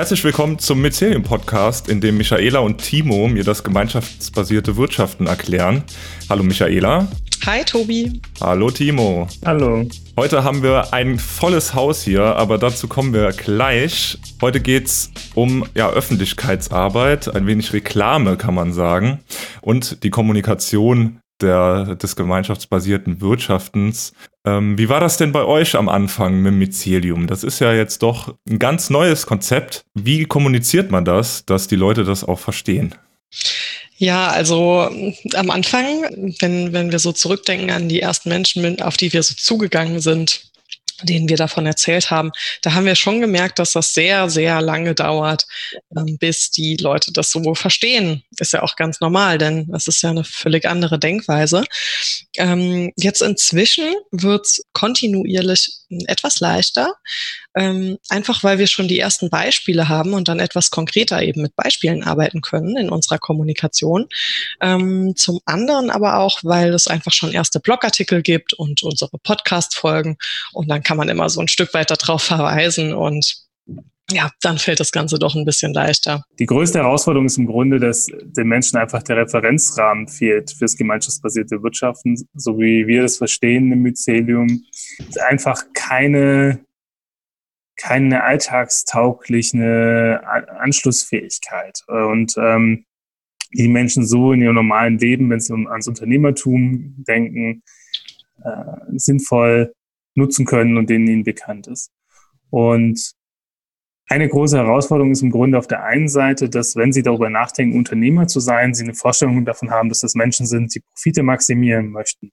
[0.00, 5.84] Herzlich willkommen zum Mycelium Podcast, in dem Michaela und Timo mir das gemeinschaftsbasierte Wirtschaften erklären.
[6.30, 7.06] Hallo Michaela.
[7.44, 8.18] Hi Tobi.
[8.40, 9.28] Hallo Timo.
[9.44, 9.86] Hallo.
[10.16, 14.16] Heute haben wir ein volles Haus hier, aber dazu kommen wir gleich.
[14.40, 19.20] Heute geht's um ja, Öffentlichkeitsarbeit, ein wenig Reklame kann man sagen
[19.60, 24.12] und die Kommunikation der, des gemeinschaftsbasierten Wirtschaftens.
[24.44, 27.26] Ähm, wie war das denn bei euch am Anfang mit Mycelium?
[27.26, 29.84] Das ist ja jetzt doch ein ganz neues Konzept.
[29.94, 32.94] Wie kommuniziert man das, dass die Leute das auch verstehen?
[33.96, 34.88] Ja, also
[35.34, 35.84] am Anfang,
[36.40, 40.49] wenn, wenn wir so zurückdenken an die ersten Menschen, auf die wir so zugegangen sind,
[41.02, 42.30] denen wir davon erzählt haben,
[42.62, 45.46] da haben wir schon gemerkt, dass das sehr, sehr lange dauert,
[45.96, 48.22] ähm, bis die Leute das so verstehen.
[48.38, 51.64] Ist ja auch ganz normal, denn das ist ja eine völlig andere Denkweise.
[52.36, 55.72] Ähm, jetzt inzwischen wird es kontinuierlich
[56.06, 56.94] etwas leichter,
[57.56, 61.56] ähm, einfach weil wir schon die ersten Beispiele haben und dann etwas konkreter eben mit
[61.56, 64.06] Beispielen arbeiten können in unserer Kommunikation.
[65.16, 70.16] Zum anderen aber auch, weil es einfach schon erste Blogartikel gibt und unsere Podcast-Folgen
[70.52, 73.46] und dann kann man immer so ein Stück weiter darauf verweisen und
[74.10, 76.24] ja, dann fällt das Ganze doch ein bisschen leichter.
[76.40, 81.62] Die größte Herausforderung ist im Grunde, dass den Menschen einfach der Referenzrahmen fehlt fürs gemeinschaftsbasierte
[81.62, 84.62] Wirtschaften, so wie wir das verstehen im Mycelium.
[85.28, 86.58] Einfach keine,
[87.76, 90.20] keine alltagstaugliche
[90.58, 91.84] Anschlussfähigkeit.
[91.86, 92.84] Und ähm,
[93.52, 97.62] die Menschen so in ihrem normalen Leben, wenn sie ans Unternehmertum denken,
[98.42, 98.64] äh,
[98.96, 99.72] sinnvoll
[100.14, 101.92] nutzen können und denen ihnen bekannt ist.
[102.50, 103.14] Und
[104.08, 107.78] eine große Herausforderung ist im Grunde auf der einen Seite, dass wenn Sie darüber nachdenken,
[107.78, 111.90] Unternehmer zu sein, Sie eine Vorstellung davon haben, dass das Menschen sind, die Profite maximieren
[111.90, 112.32] möchten,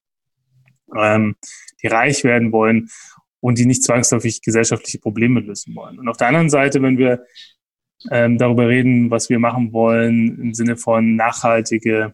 [0.95, 1.35] ähm,
[1.83, 2.89] die reich werden wollen
[3.41, 5.99] und die nicht zwangsläufig gesellschaftliche Probleme lösen wollen.
[5.99, 7.23] Und auf der anderen Seite, wenn wir
[8.09, 12.13] ähm, darüber reden, was wir machen wollen im Sinne von nachhaltige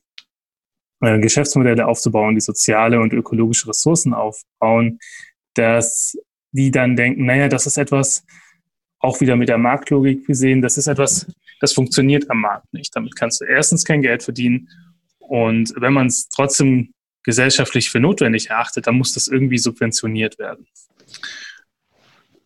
[1.00, 5.00] äh, Geschäftsmodelle aufzubauen, die soziale und ökologische Ressourcen aufbauen,
[5.53, 6.18] dass
[6.52, 8.25] die dann denken, naja, das ist etwas,
[9.00, 11.28] auch wieder mit der Marktlogik gesehen, das ist etwas,
[11.59, 12.96] das funktioniert am Markt nicht.
[12.96, 14.69] Damit kannst du erstens kein Geld verdienen
[15.19, 16.94] und wenn man es trotzdem
[17.24, 20.68] gesellschaftlich für notwendig erachtet, dann muss das irgendwie subventioniert werden.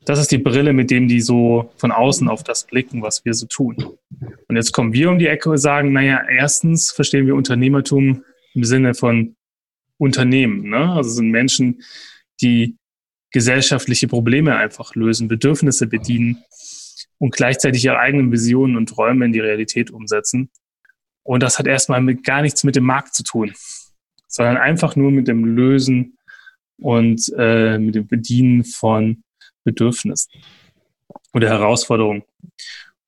[0.05, 3.33] Das ist die Brille, mit dem die so von außen auf das blicken, was wir
[3.33, 3.97] so tun.
[4.47, 8.63] Und jetzt kommen wir um die Ecke und sagen, naja, erstens verstehen wir Unternehmertum im
[8.63, 9.35] Sinne von
[9.97, 10.69] Unternehmen.
[10.69, 10.93] Ne?
[10.93, 11.83] Also sind Menschen,
[12.41, 12.77] die
[13.31, 16.43] gesellschaftliche Probleme einfach lösen, Bedürfnisse bedienen
[17.19, 20.49] und gleichzeitig ihre eigenen Visionen und Träume in die Realität umsetzen.
[21.23, 23.53] Und das hat erstmal mit, gar nichts mit dem Markt zu tun,
[24.27, 26.17] sondern einfach nur mit dem Lösen
[26.79, 29.23] und äh, mit dem Bedienen von
[29.63, 30.31] Bedürfnissen
[31.33, 32.23] oder Herausforderungen.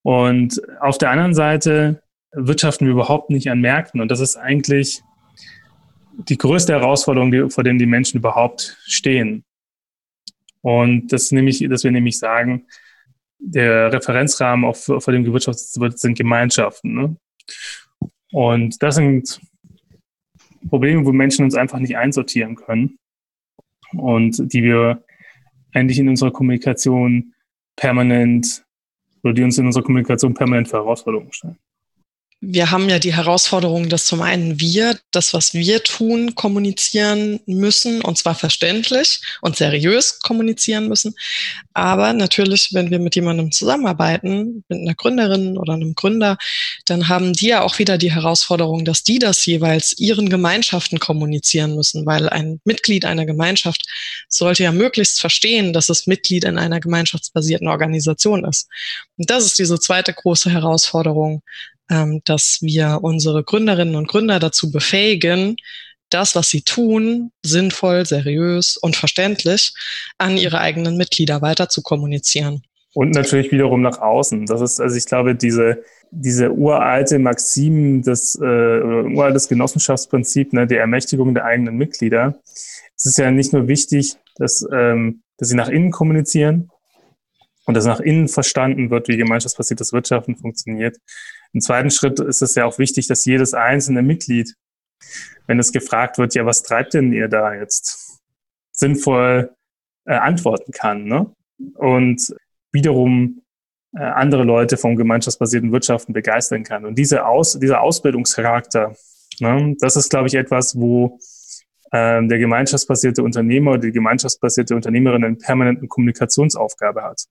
[0.01, 2.01] Und auf der anderen Seite
[2.31, 4.01] wirtschaften wir überhaupt nicht an Märkten.
[4.01, 5.01] Und das ist eigentlich
[6.27, 9.45] die größte Herausforderung, die, vor der die Menschen überhaupt stehen.
[10.61, 12.67] Und das nämlich, dass wir nämlich sagen,
[13.39, 16.93] der Referenzrahmen auf, vor dem gewirtschaftet wird, sind Gemeinschaften.
[16.93, 17.15] Ne?
[18.31, 19.39] Und das sind
[20.67, 22.99] Probleme, wo Menschen uns einfach nicht einsortieren können
[23.93, 25.03] und die wir
[25.73, 27.33] eigentlich in unserer Kommunikation
[27.75, 28.65] permanent
[29.23, 31.57] oder die uns in unserer Kommunikation permanent für Herausforderungen stellen
[32.41, 37.99] wir haben ja die Herausforderung, dass zum einen wir das, was wir tun, kommunizieren müssen,
[38.01, 41.15] und zwar verständlich und seriös kommunizieren müssen.
[41.73, 46.37] Aber natürlich, wenn wir mit jemandem zusammenarbeiten, mit einer Gründerin oder einem Gründer,
[46.85, 51.75] dann haben die ja auch wieder die Herausforderung, dass die das jeweils ihren Gemeinschaften kommunizieren
[51.75, 53.85] müssen, weil ein Mitglied einer Gemeinschaft
[54.29, 58.69] sollte ja möglichst verstehen, dass es Mitglied in einer gemeinschaftsbasierten Organisation ist.
[59.17, 61.41] Und das ist diese zweite große Herausforderung,
[61.89, 65.57] ähm, dass wir unsere Gründerinnen und Gründer dazu befähigen,
[66.09, 69.73] das, was sie tun, sinnvoll, seriös und verständlich
[70.17, 72.63] an ihre eigenen Mitglieder weiter zu kommunizieren.
[72.93, 74.47] Und natürlich wiederum nach außen.
[74.47, 80.79] Das ist, also ich glaube, diese, diese uralte Maxim, das äh, uraltes Genossenschaftsprinzip, ne, der
[80.79, 82.39] Ermächtigung der eigenen Mitglieder.
[82.95, 86.71] Es ist ja nicht nur wichtig, dass, ähm, dass sie nach innen kommunizieren
[87.69, 90.97] und dass nach innen verstanden wird, wie gemeinschaftsbasiertes Wirtschaften funktioniert,
[91.53, 94.55] im zweiten Schritt ist es ja auch wichtig, dass jedes einzelne Mitglied,
[95.45, 98.19] wenn es gefragt wird, ja, was treibt denn ihr da jetzt,
[98.71, 99.51] sinnvoll
[100.05, 101.03] äh, antworten kann.
[101.03, 101.31] Ne?
[101.75, 102.35] Und
[102.71, 103.43] wiederum
[103.95, 106.85] äh, andere Leute vom gemeinschaftsbasierten Wirtschaften begeistern kann.
[106.85, 108.95] Und diese Aus, dieser Ausbildungscharakter,
[109.41, 111.19] ne, das ist, glaube ich, etwas, wo
[111.91, 117.23] der gemeinschaftsbasierte Unternehmer oder die gemeinschaftsbasierte Unternehmerin eine permanente Kommunikationsaufgabe hat.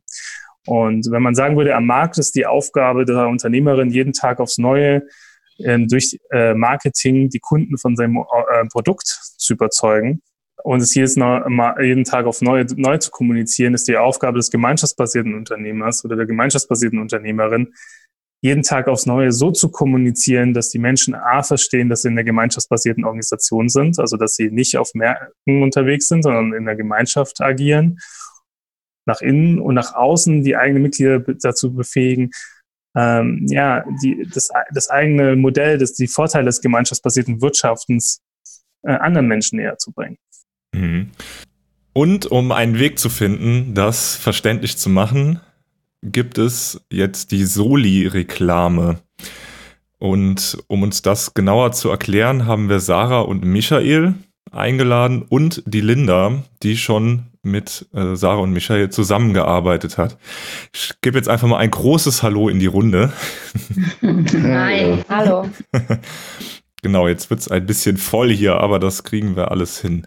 [0.67, 4.59] Und wenn man sagen würde, am Markt ist die Aufgabe der Unternehmerin jeden Tag aufs
[4.59, 5.03] Neue
[5.59, 10.23] ähm, durch äh, Marketing die Kunden von seinem äh, Produkt zu überzeugen
[10.63, 15.35] und es jedes jeden Tag auf neu, neu zu kommunizieren, ist die Aufgabe des gemeinschaftsbasierten
[15.35, 17.73] Unternehmers oder der gemeinschaftsbasierten Unternehmerin,
[18.41, 22.15] jeden Tag aufs Neue so zu kommunizieren, dass die Menschen A verstehen, dass sie in
[22.15, 26.77] der gemeinschaftsbasierten Organisation sind, also dass sie nicht auf Märkten unterwegs sind, sondern in der
[26.77, 27.99] Gemeinschaft agieren,
[29.07, 32.31] nach innen und nach außen die eigenen Mitglieder dazu befähigen,
[32.97, 38.21] ähm, ja, die, das, das eigene Modell, das, die Vorteile des gemeinschaftsbasierten Wirtschaftens
[38.83, 40.19] äh, anderen Menschen näher zu bringen.
[40.75, 41.11] Mhm.
[41.93, 45.41] Und um einen Weg zu finden, das verständlich zu machen,
[46.03, 48.99] gibt es jetzt die Soli-Reklame.
[49.99, 54.15] Und um uns das genauer zu erklären, haben wir Sarah und Michael
[54.53, 60.19] eingeladen und die Linda, die schon mit äh, Sarah und Michael zusammengearbeitet hat.
[60.73, 63.13] Ich gebe jetzt einfach mal ein großes Hallo in die Runde.
[64.03, 65.49] Hi, hallo.
[66.83, 70.07] genau, jetzt wird es ein bisschen voll hier, aber das kriegen wir alles hin.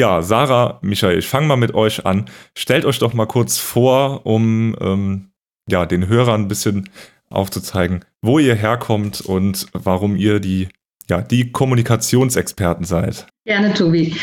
[0.00, 2.24] Ja, Sarah, Michael, ich fange mal mit euch an.
[2.56, 5.28] Stellt euch doch mal kurz vor, um ähm,
[5.68, 6.88] ja, den Hörern ein bisschen
[7.28, 10.68] aufzuzeigen, wo ihr herkommt und warum ihr die,
[11.10, 13.26] ja, die Kommunikationsexperten seid.
[13.44, 14.16] Gerne, Tobi.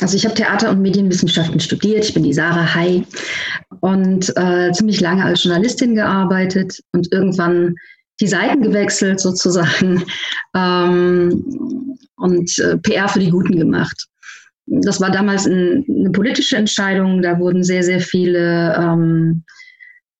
[0.00, 2.04] Also ich habe Theater- und Medienwissenschaften studiert.
[2.04, 3.02] Ich bin die Sarah Hai
[3.80, 7.74] und äh, ziemlich lange als Journalistin gearbeitet und irgendwann
[8.20, 10.04] die Seiten gewechselt sozusagen
[10.54, 11.44] ähm,
[12.18, 14.06] und äh, PR für die Guten gemacht
[14.66, 17.22] das war damals ein, eine politische Entscheidung.
[17.22, 19.44] Da wurden sehr, sehr viele, ähm,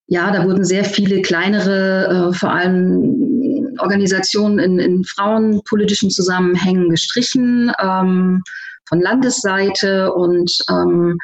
[0.07, 7.73] ja, da wurden sehr viele kleinere, äh, vor allem Organisationen in, in frauenpolitischen Zusammenhängen gestrichen
[7.81, 8.43] ähm,
[8.89, 11.19] von Landesseite und ähm,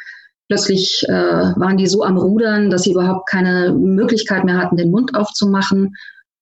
[0.49, 4.91] plötzlich äh, waren die so am Rudern, dass sie überhaupt keine Möglichkeit mehr hatten, den
[4.91, 5.95] Mund aufzumachen.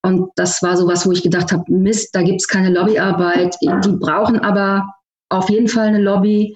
[0.03, 3.57] Und das war sowas, wo ich gedacht habe, Mist, da gibt es keine Lobbyarbeit.
[3.61, 4.87] Die brauchen aber
[5.29, 6.55] auf jeden Fall eine Lobby.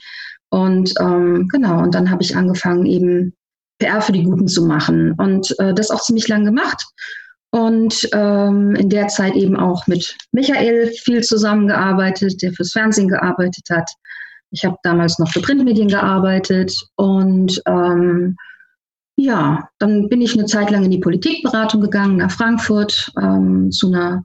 [0.50, 3.34] Und ähm, genau, und dann habe ich angefangen, eben
[3.78, 6.84] PR für die Guten zu machen und äh, das auch ziemlich lang gemacht.
[7.50, 13.64] Und ähm, in der Zeit eben auch mit Michael viel zusammengearbeitet, der fürs Fernsehen gearbeitet
[13.70, 13.90] hat.
[14.50, 18.36] Ich habe damals noch für Printmedien gearbeitet und ähm,
[19.16, 23.88] ja, dann bin ich eine Zeit lang in die Politikberatung gegangen, nach Frankfurt, ähm, zu
[23.88, 24.24] einer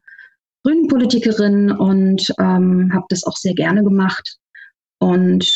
[0.68, 4.38] grünen Politikerin und ähm, habe das auch sehr gerne gemacht.
[5.00, 5.50] Und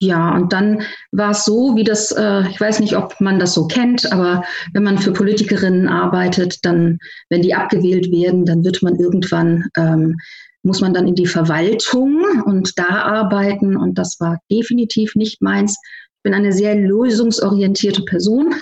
[0.00, 0.82] ja, und dann
[1.12, 4.44] war es so, wie das, äh, ich weiß nicht, ob man das so kennt, aber
[4.74, 6.98] wenn man für Politikerinnen arbeitet, dann,
[7.30, 10.16] wenn die abgewählt werden, dann wird man irgendwann, ähm,
[10.62, 13.76] muss man dann in die Verwaltung und da arbeiten.
[13.76, 15.78] Und das war definitiv nicht meins.
[16.16, 18.52] Ich bin eine sehr lösungsorientierte Person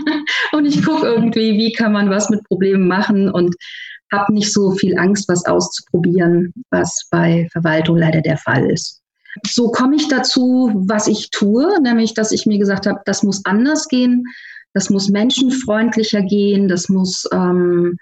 [0.52, 3.54] und ich gucke irgendwie, wie kann man was mit Problemen machen und
[4.14, 9.00] habe nicht so viel Angst, was auszuprobieren, was bei Verwaltung leider der Fall ist.
[9.46, 13.44] So komme ich dazu, was ich tue, nämlich dass ich mir gesagt habe, das muss
[13.44, 14.24] anders gehen,
[14.72, 17.96] das muss menschenfreundlicher gehen, das muss ähm,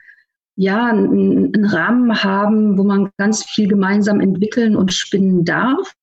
[0.57, 5.95] ja einen Rahmen haben, wo man ganz viel gemeinsam entwickeln und spinnen darf.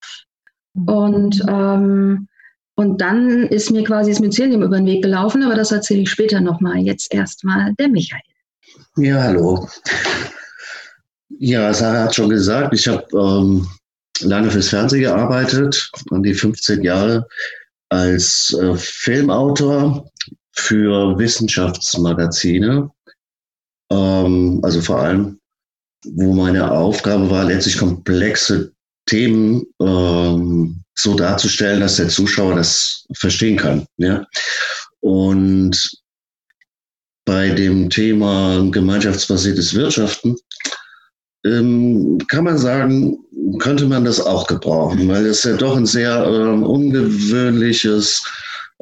[0.86, 2.28] Und ähm,
[2.80, 6.10] und dann ist mir quasi das Mycelium über den Weg gelaufen, aber das erzähle ich
[6.10, 6.78] später nochmal.
[6.78, 8.22] Jetzt erstmal der Michael.
[8.96, 9.68] Ja, hallo.
[11.38, 13.66] Ja, Sarah hat schon gesagt, ich habe ähm,
[14.20, 17.26] lange fürs Fernsehen gearbeitet, an die 15 Jahre
[17.88, 20.10] als äh, Filmautor
[20.52, 22.90] für Wissenschaftsmagazine.
[23.90, 25.40] Ähm, also vor allem,
[26.04, 28.72] wo meine Aufgabe war, letztlich komplexe
[29.06, 33.86] Themen ähm, so darzustellen, dass der Zuschauer das verstehen kann.
[33.96, 34.26] Ja?
[35.00, 35.90] Und
[37.24, 40.36] bei dem Thema gemeinschaftsbasiertes Wirtschaften
[41.44, 43.18] ähm, kann man sagen,
[43.58, 48.22] könnte man das auch gebrauchen, weil es ja doch ein sehr ähm, ungewöhnliches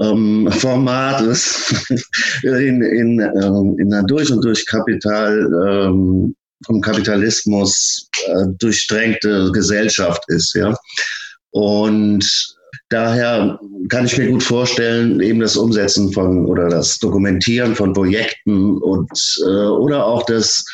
[0.01, 1.75] ähm, Format ist,
[2.43, 6.35] in, in, ähm, in einer durch und durch Kapital, ähm,
[6.67, 10.75] vom Kapitalismus äh, durchdrängte Gesellschaft ist, ja.
[11.51, 12.58] Und
[12.89, 13.59] Daher
[13.89, 19.11] kann ich mir gut vorstellen, eben das Umsetzen von oder das Dokumentieren von Projekten und
[19.47, 20.65] äh, oder auch das,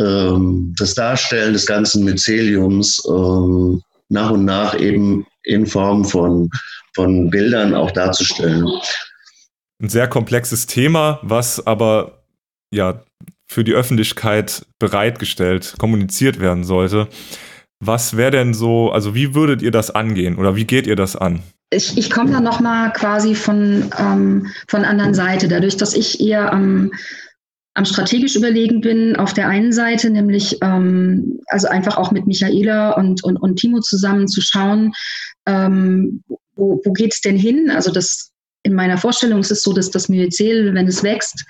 [0.00, 6.50] ähm, das Darstellen des ganzen Myceliums ähm, nach und nach eben in Form von,
[6.94, 8.66] von Bildern auch darzustellen.
[9.80, 12.22] Ein sehr komplexes Thema, was aber
[12.72, 13.02] ja
[13.46, 17.08] für die Öffentlichkeit bereitgestellt, kommuniziert werden sollte.
[17.84, 21.16] Was wäre denn so, also wie würdet ihr das angehen oder wie geht ihr das
[21.16, 21.42] an?
[21.70, 25.48] Ich, ich komme da nochmal quasi von, ähm, von anderen Seite.
[25.48, 26.92] Dadurch, dass ich eher am
[27.74, 32.92] am strategisch überlegen bin, auf der einen Seite, nämlich ähm, also einfach auch mit Michaela
[32.92, 34.92] und, und, und Timo zusammen zu schauen,
[35.46, 36.22] ähm,
[36.54, 37.70] wo, wo geht es denn hin?
[37.70, 38.30] Also das
[38.62, 41.44] in meiner Vorstellung ist es so, dass das Myzel, wenn es wächst,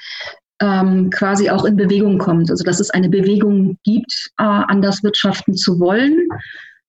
[0.62, 2.50] ähm, quasi auch in Bewegung kommt.
[2.50, 6.28] Also dass es eine Bewegung gibt, äh, anders wirtschaften zu wollen.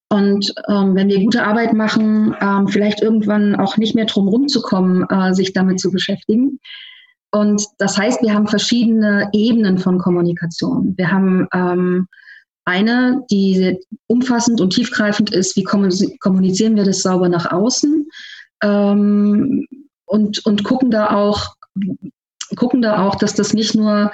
[0.10, 5.08] Und ähm, wenn wir gute Arbeit machen, ähm, vielleicht irgendwann auch nicht mehr drum rumzukommen,
[5.10, 6.60] äh, sich damit zu beschäftigen.
[7.32, 10.94] Und das heißt, wir haben verschiedene Ebenen von Kommunikation.
[10.98, 12.08] Wir haben ähm,
[12.64, 18.08] eine, die umfassend und tiefgreifend ist, wie kommunizieren wir das sauber nach außen
[18.64, 19.68] ähm,
[20.06, 21.56] und, und gucken da auch,
[22.56, 24.12] gucken da auch, dass das nicht nur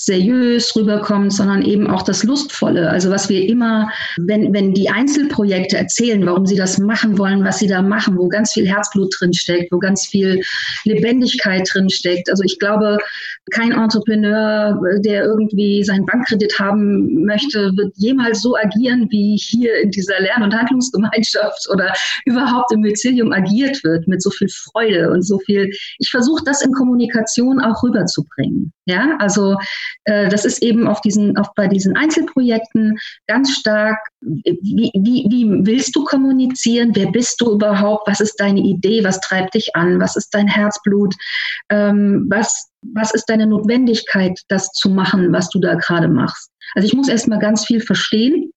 [0.00, 2.88] seriös rüberkommt, sondern eben auch das Lustvolle.
[2.88, 7.58] Also was wir immer, wenn, wenn die Einzelprojekte erzählen, warum sie das machen wollen, was
[7.58, 10.40] sie da machen, wo ganz viel Herzblut drin steckt, wo ganz viel
[10.84, 12.30] Lebendigkeit drin steckt.
[12.30, 12.98] Also ich glaube,
[13.50, 19.90] kein Entrepreneur, der irgendwie seinen Bankkredit haben möchte, wird jemals so agieren, wie hier in
[19.90, 21.92] dieser Lern- und Handlungsgemeinschaft oder
[22.24, 25.70] überhaupt im Mycelium agiert wird, mit so viel Freude und so viel.
[25.98, 28.72] Ich versuche das in Kommunikation auch rüberzubringen.
[28.86, 29.56] Ja, also
[30.04, 35.66] äh, das ist eben auf diesen, auf bei diesen Einzelprojekten ganz stark, wie, wie, wie
[35.66, 36.90] willst du kommunizieren?
[36.94, 38.08] Wer bist du überhaupt?
[38.08, 39.04] Was ist deine Idee?
[39.04, 40.00] Was treibt dich an?
[40.00, 41.14] Was ist dein Herzblut?
[41.70, 46.50] Ähm, was, was ist deine Notwendigkeit, das zu machen, was du da gerade machst?
[46.74, 48.52] Also ich muss erst mal ganz viel verstehen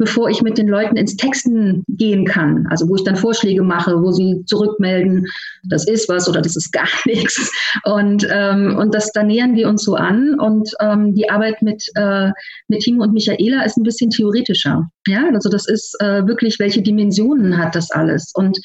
[0.00, 2.66] bevor ich mit den Leuten ins Texten gehen kann.
[2.70, 5.26] Also wo ich dann Vorschläge mache, wo sie zurückmelden,
[5.64, 7.52] das ist was oder das ist gar nichts.
[7.84, 10.40] Und, ähm, und das, da nähern wir uns so an.
[10.40, 12.30] Und ähm, die Arbeit mit, äh,
[12.68, 14.90] mit Timo und Michaela ist ein bisschen theoretischer.
[15.06, 18.32] Ja, also das ist äh, wirklich, welche Dimensionen hat das alles?
[18.34, 18.58] Und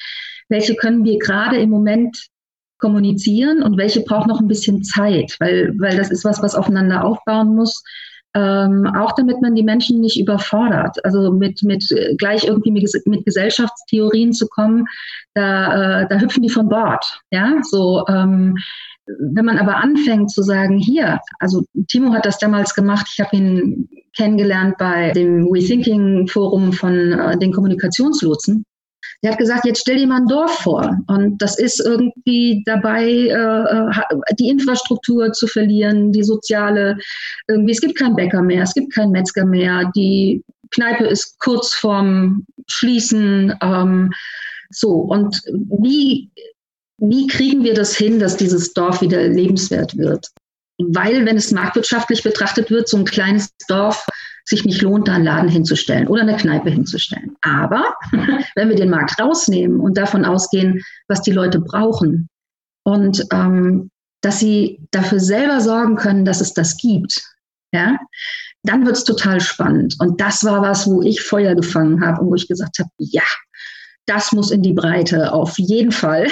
[0.48, 2.28] welche können wir gerade im Moment
[2.78, 7.04] kommunizieren und welche braucht noch ein bisschen Zeit, weil, weil das ist was, was aufeinander
[7.04, 7.84] aufbauen muss
[8.36, 11.04] ähm, auch damit man die Menschen nicht überfordert.
[11.06, 14.86] Also mit, mit äh, gleich irgendwie mit, Gesellschaftstheorien zu kommen,
[15.34, 17.22] da, äh, da hüpfen die von Bord.
[17.32, 18.06] Ja, so.
[18.08, 18.58] Ähm,
[19.08, 23.38] wenn man aber anfängt zu sagen, hier, also Timo hat das damals gemacht, ich habe
[23.38, 23.88] ihn
[24.18, 28.66] kennengelernt bei dem We Thinking Forum von äh, den Kommunikationslotsen.
[29.26, 31.00] Der hat gesagt, jetzt stell dir mal ein Dorf vor.
[31.08, 36.96] Und das ist irgendwie dabei, äh, die Infrastruktur zu verlieren, die soziale,
[37.48, 41.74] irgendwie, es gibt keinen Bäcker mehr, es gibt keinen Metzger mehr, die Kneipe ist kurz
[41.74, 43.52] vorm Schließen.
[43.64, 44.14] Ähm,
[44.70, 45.42] so, und
[45.82, 46.30] wie,
[47.00, 50.28] wie kriegen wir das hin, dass dieses Dorf wieder lebenswert wird?
[50.78, 54.06] Weil, wenn es marktwirtschaftlich betrachtet wird, so ein kleines Dorf
[54.46, 57.36] sich nicht lohnt, da einen Laden hinzustellen oder eine Kneipe hinzustellen.
[57.42, 57.96] Aber
[58.56, 62.30] wenn wir den Markt rausnehmen und davon ausgehen, was die Leute brauchen
[62.84, 63.90] und ähm,
[64.22, 67.24] dass sie dafür selber sorgen können, dass es das gibt,
[67.72, 67.98] ja,
[68.64, 69.96] dann wird es total spannend.
[70.00, 73.24] Und das war was, wo ich Feuer gefangen habe und wo ich gesagt habe, ja,
[74.06, 76.28] das muss in die Breite, auf jeden Fall.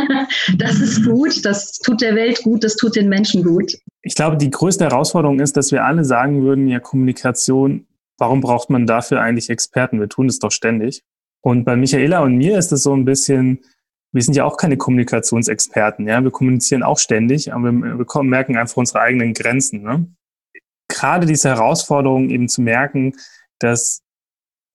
[0.56, 3.74] das ist gut, das tut der Welt gut, das tut den Menschen gut.
[4.02, 8.70] Ich glaube, die größte Herausforderung ist, dass wir alle sagen würden, ja, Kommunikation, warum braucht
[8.70, 10.00] man dafür eigentlich Experten?
[10.00, 11.02] Wir tun es doch ständig.
[11.42, 13.60] Und bei Michaela und mir ist es so ein bisschen,
[14.12, 16.22] wir sind ja auch keine Kommunikationsexperten, ja.
[16.22, 19.82] Wir kommunizieren auch ständig, aber wir, wir merken einfach unsere eigenen Grenzen.
[19.82, 20.08] Ne?
[20.88, 23.14] Gerade diese Herausforderung eben zu merken,
[23.58, 24.02] dass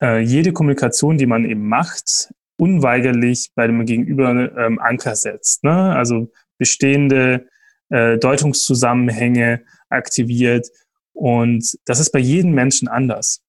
[0.01, 5.63] äh, jede Kommunikation, die man eben macht, unweigerlich bei dem Gegenüber ähm, Anker setzt.
[5.63, 5.95] Ne?
[5.95, 7.48] Also bestehende
[7.89, 10.69] äh, Deutungszusammenhänge aktiviert.
[11.13, 13.43] Und das ist bei jedem Menschen anders.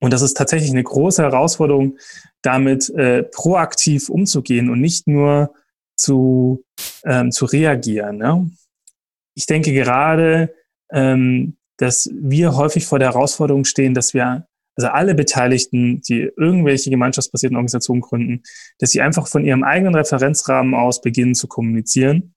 [0.00, 1.98] Und das ist tatsächlich eine große Herausforderung,
[2.42, 5.54] damit äh, proaktiv umzugehen und nicht nur
[5.96, 6.64] zu,
[7.04, 8.18] ähm, zu reagieren.
[8.18, 8.50] Ne?
[9.34, 10.54] Ich denke gerade,
[10.92, 14.46] ähm, dass wir häufig vor der Herausforderung stehen, dass wir
[14.78, 18.42] also alle Beteiligten, die irgendwelche gemeinschaftsbasierten Organisationen gründen,
[18.78, 22.34] dass sie einfach von ihrem eigenen Referenzrahmen aus beginnen zu kommunizieren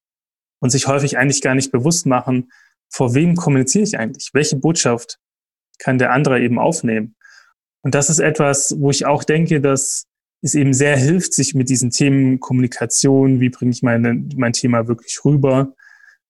[0.60, 2.52] und sich häufig eigentlich gar nicht bewusst machen,
[2.90, 4.32] vor wem kommuniziere ich eigentlich?
[4.34, 5.20] Welche Botschaft
[5.78, 7.16] kann der andere eben aufnehmen?
[7.84, 10.08] Und das ist etwas, wo ich auch denke, dass
[10.42, 14.88] es eben sehr hilft, sich mit diesen Themen Kommunikation, wie bringe ich meine, mein Thema
[14.88, 15.76] wirklich rüber?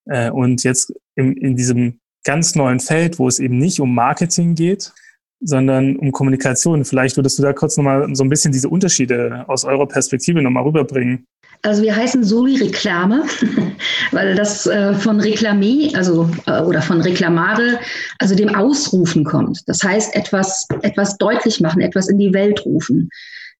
[0.06, 4.56] Äh, und jetzt in, in diesem ganz neuen Feld, wo es eben nicht um Marketing
[4.56, 4.94] geht,
[5.41, 6.86] sondern um Kommunikation.
[6.86, 10.63] Vielleicht würdest du da kurz nochmal so ein bisschen diese Unterschiede aus eurer Perspektive nochmal
[10.63, 11.25] rüberbringen.
[11.63, 13.24] Also wir heißen Soli Reklame,
[14.12, 17.79] weil das äh, von Reklamé, also äh, oder von Reklamare,
[18.19, 19.60] also dem Ausrufen kommt.
[19.67, 23.10] Das heißt, etwas, etwas deutlich machen, etwas in die Welt rufen.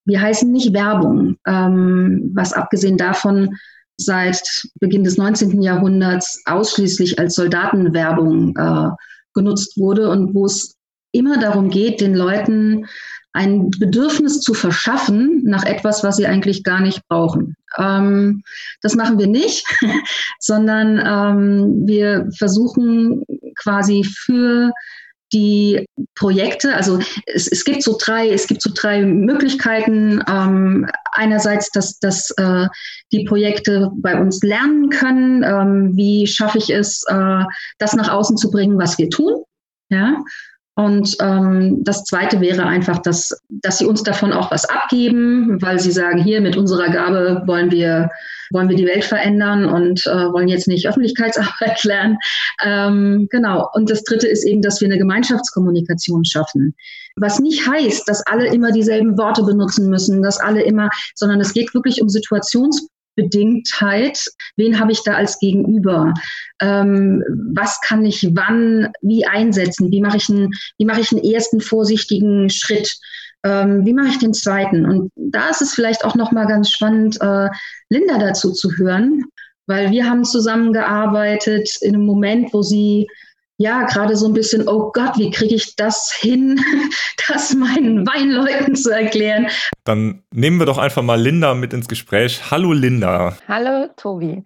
[0.06, 3.56] Wir heißen nicht Werbung, ähm, was abgesehen davon
[3.98, 4.42] seit
[4.80, 5.62] Beginn des 19.
[5.62, 8.90] Jahrhunderts ausschließlich als Soldatenwerbung äh,
[9.36, 10.76] genutzt wurde und wo es
[11.12, 12.86] immer darum geht, den Leuten
[13.34, 17.56] ein Bedürfnis zu verschaffen nach etwas, was sie eigentlich gar nicht brauchen.
[17.78, 18.44] Ähm,
[18.82, 19.66] das machen wir nicht,
[20.40, 23.24] sondern ähm, wir versuchen
[23.56, 24.72] quasi für
[25.34, 30.22] die Projekte, also es, es gibt so drei, es gibt so drei Möglichkeiten.
[30.28, 32.68] Ähm, einerseits, dass, dass äh,
[33.14, 37.44] die Projekte bei uns lernen können, ähm, wie schaffe ich es, äh,
[37.78, 39.44] das nach außen zu bringen, was wir tun.
[39.90, 40.18] Ja,
[40.76, 45.80] und ähm, das Zweite wäre einfach, dass, dass sie uns davon auch was abgeben, weil
[45.80, 48.10] sie sagen, hier mit unserer Gabe wollen wir,
[48.52, 52.18] wollen wir die Welt verändern und äh, wollen jetzt nicht Öffentlichkeitsarbeit lernen.
[52.64, 53.68] Ähm, genau.
[53.74, 56.74] Und das Dritte ist eben, dass wir eine Gemeinschaftskommunikation schaffen.
[57.18, 61.54] Was nicht heißt, dass alle immer dieselben Worte benutzen müssen, dass alle immer, sondern es
[61.54, 64.26] geht wirklich um Situations Bedingtheit.
[64.56, 66.14] Wen habe ich da als Gegenüber?
[66.62, 69.92] Ähm, was kann ich wann, wie einsetzen?
[69.92, 72.98] Wie mache ich einen, wie mache ich einen ersten vorsichtigen Schritt?
[73.44, 74.86] Ähm, wie mache ich den zweiten?
[74.86, 77.50] Und da ist es vielleicht auch noch mal ganz spannend, äh,
[77.90, 79.24] Linda dazu zu hören,
[79.68, 83.08] weil wir haben zusammengearbeitet in einem Moment, wo sie
[83.62, 86.60] ja, gerade so ein bisschen, oh Gott, wie kriege ich das hin,
[87.28, 89.48] das meinen Weinleuten zu erklären?
[89.84, 92.50] Dann nehmen wir doch einfach mal Linda mit ins Gespräch.
[92.50, 93.38] Hallo Linda.
[93.48, 94.44] Hallo Tobi.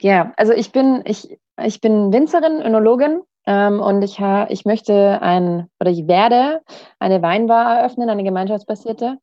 [0.00, 5.22] Ja, also ich bin, ich, ich bin Winzerin, Önologin ähm, und ich, ha, ich möchte
[5.22, 6.60] ein, oder ich werde
[6.98, 9.18] eine Weinbar eröffnen, eine gemeinschaftsbasierte.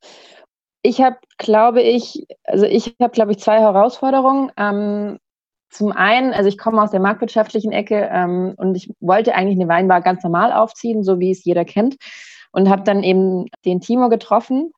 [0.80, 4.50] Ich habe, glaube ich, also ich habe, glaube ich, zwei Herausforderungen.
[4.56, 5.18] Ähm,
[5.72, 9.68] zum einen, also ich komme aus der marktwirtschaftlichen Ecke ähm, und ich wollte eigentlich eine
[9.68, 11.96] Weinbar ganz normal aufziehen, so wie es jeder kennt.
[12.52, 14.72] Und habe dann eben den Timo getroffen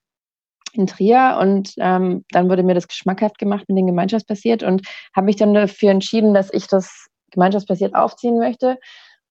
[0.73, 5.25] in Trier und ähm, dann wurde mir das geschmackhaft gemacht mit dem Gemeinschaftsbasiert und habe
[5.27, 8.79] mich dann dafür entschieden, dass ich das gemeinschaftsbasiert aufziehen möchte.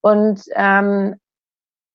[0.01, 1.15] Und ähm,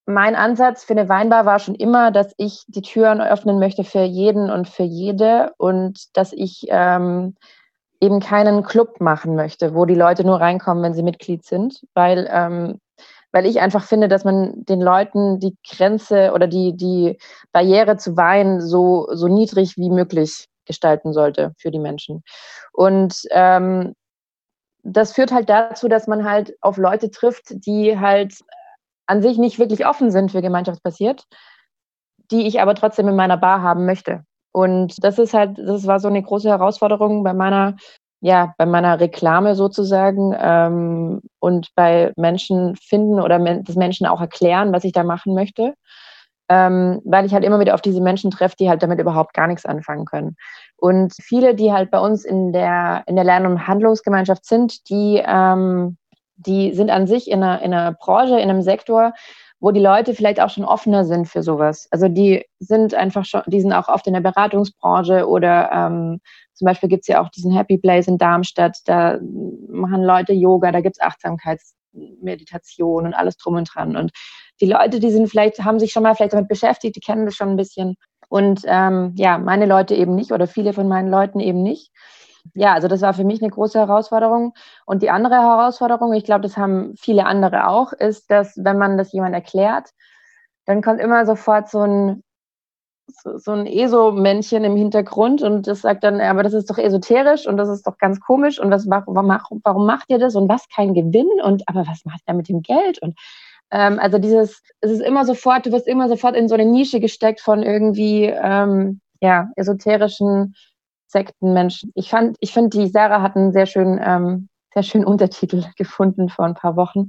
[0.06, 4.02] mein Ansatz für eine Weinbar war schon immer, dass ich die Türen öffnen möchte für
[4.02, 7.34] jeden und für jede und dass ich ähm,
[8.00, 12.28] eben keinen Club machen möchte, wo die Leute nur reinkommen, wenn sie Mitglied sind, weil,
[12.30, 12.80] ähm,
[13.32, 17.18] weil ich einfach finde, dass man den Leuten die Grenze oder die, die
[17.52, 22.22] Barriere zu Wein so, so niedrig wie möglich gestalten sollte für die Menschen.
[22.72, 23.94] Und ähm,
[24.82, 28.34] das führt halt dazu, dass man halt auf Leute trifft, die halt
[29.06, 31.24] an sich nicht wirklich offen sind für gemeinschaftsbasiert,
[32.30, 34.24] die ich aber trotzdem in meiner Bar haben möchte.
[34.58, 37.76] Und das ist halt, das war so eine große Herausforderung bei meiner,
[38.20, 44.20] ja, bei meiner Reklame sozusagen ähm, und bei Menschen finden oder men das Menschen auch
[44.20, 45.74] erklären, was ich da machen möchte.
[46.48, 49.46] Ähm, weil ich halt immer wieder auf diese Menschen treffe, die halt damit überhaupt gar
[49.46, 50.34] nichts anfangen können.
[50.76, 55.22] Und viele, die halt bei uns in der, in der Lern- und Handlungsgemeinschaft sind, die,
[55.24, 55.98] ähm,
[56.34, 59.12] die sind an sich in einer, in einer Branche, in einem Sektor,
[59.60, 61.88] wo die Leute vielleicht auch schon offener sind für sowas.
[61.90, 66.20] Also die sind einfach schon, die sind auch oft in der Beratungsbranche oder ähm,
[66.54, 69.18] zum Beispiel gibt's ja auch diesen Happy Place in Darmstadt, da
[69.68, 73.96] machen Leute Yoga, da gibt's Achtsamkeitsmeditation und alles drum und dran.
[73.96, 74.12] Und
[74.60, 77.34] die Leute, die sind vielleicht, haben sich schon mal vielleicht damit beschäftigt, die kennen das
[77.34, 77.96] schon ein bisschen.
[78.28, 81.90] Und ähm, ja, meine Leute eben nicht oder viele von meinen Leuten eben nicht
[82.54, 84.54] ja, also das war für mich eine große Herausforderung.
[84.86, 88.98] Und die andere Herausforderung, ich glaube, das haben viele andere auch, ist, dass wenn man
[88.98, 89.90] das jemand erklärt,
[90.66, 92.22] dann kommt immer sofort so ein
[93.22, 97.46] so, so ein ESO-Männchen im Hintergrund und das sagt dann, aber das ist doch esoterisch
[97.46, 100.68] und das ist doch ganz komisch und was, warum, warum macht ihr das und was
[100.68, 103.18] kein Gewinn und aber was macht ihr mit dem Geld und
[103.70, 107.00] ähm, also dieses, es ist immer sofort, du wirst immer sofort in so eine Nische
[107.00, 110.54] gesteckt von irgendwie ähm, ja esoterischen
[111.08, 111.86] Sektenmensch.
[111.94, 116.28] Ich fand, ich finde, die Sarah hat einen sehr schönen, ähm, sehr schönen Untertitel gefunden
[116.28, 117.08] vor ein paar Wochen.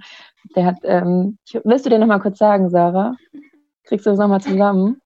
[0.55, 3.15] Der hat, ähm, willst du dir nochmal kurz sagen, Sarah?
[3.83, 5.01] Kriegst du das nochmal zusammen?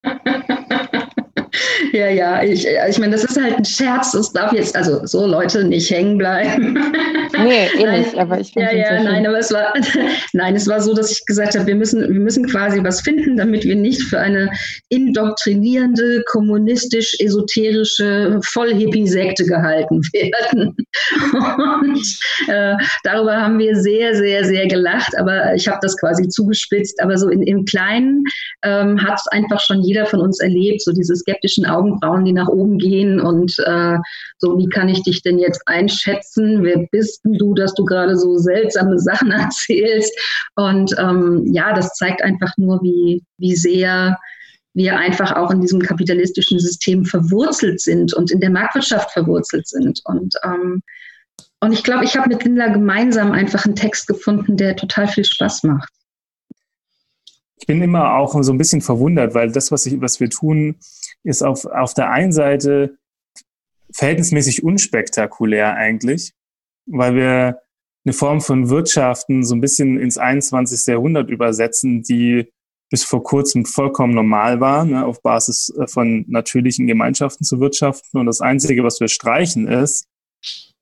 [1.94, 4.14] Ja, ja, ich, ich meine, das ist halt ein Scherz.
[4.14, 6.74] Das darf jetzt, also so Leute nicht hängen bleiben.
[7.38, 9.72] Nee, eh nicht, aber ich finde Ja, ja, nein, aber es war,
[10.34, 13.38] nein, es war so, dass ich gesagt habe, wir müssen, wir müssen quasi was finden,
[13.38, 14.50] damit wir nicht für eine
[14.90, 20.76] indoktrinierende, kommunistisch-esoterische Vollhippie-Sekte gehalten werden.
[21.44, 22.08] Und
[22.48, 27.00] äh, darüber haben wir sehr, sehr, sehr gelacht, aber ich habe das quasi zugespitzt.
[27.02, 28.24] Aber so in, im Kleinen
[28.64, 32.48] ähm, hat es einfach schon jeder von uns erlebt, so diese skeptischen Augenbrauen, die nach
[32.48, 33.98] oben gehen und äh,
[34.38, 36.64] so, wie kann ich dich denn jetzt einschätzen?
[36.64, 40.14] Wer bist du, dass du gerade so seltsame Sachen erzählst?
[40.56, 44.18] Und ähm, ja, das zeigt einfach nur, wie, wie sehr
[44.74, 50.02] wir einfach auch in diesem kapitalistischen System verwurzelt sind und in der Marktwirtschaft verwurzelt sind.
[50.06, 50.82] Und ähm,
[51.60, 55.26] Und ich glaube, ich habe mit Linda gemeinsam einfach einen Text gefunden, der total viel
[55.26, 55.90] Spaß macht.
[57.60, 60.76] Ich bin immer auch so ein bisschen verwundert, weil das, was, ich, was wir tun,
[61.24, 62.98] ist auf, auf der einen Seite
[63.94, 66.34] verhältnismäßig unspektakulär eigentlich,
[66.86, 67.60] weil wir
[68.06, 70.88] eine Form von Wirtschaften so ein bisschen ins 21.
[70.88, 72.52] Jahrhundert übersetzen, die
[72.90, 78.20] bis vor kurzem vollkommen normal war, ne, auf Basis äh, von natürlichen Gemeinschaften zu wirtschaften.
[78.20, 80.06] Und das Einzige, was wir streichen, ist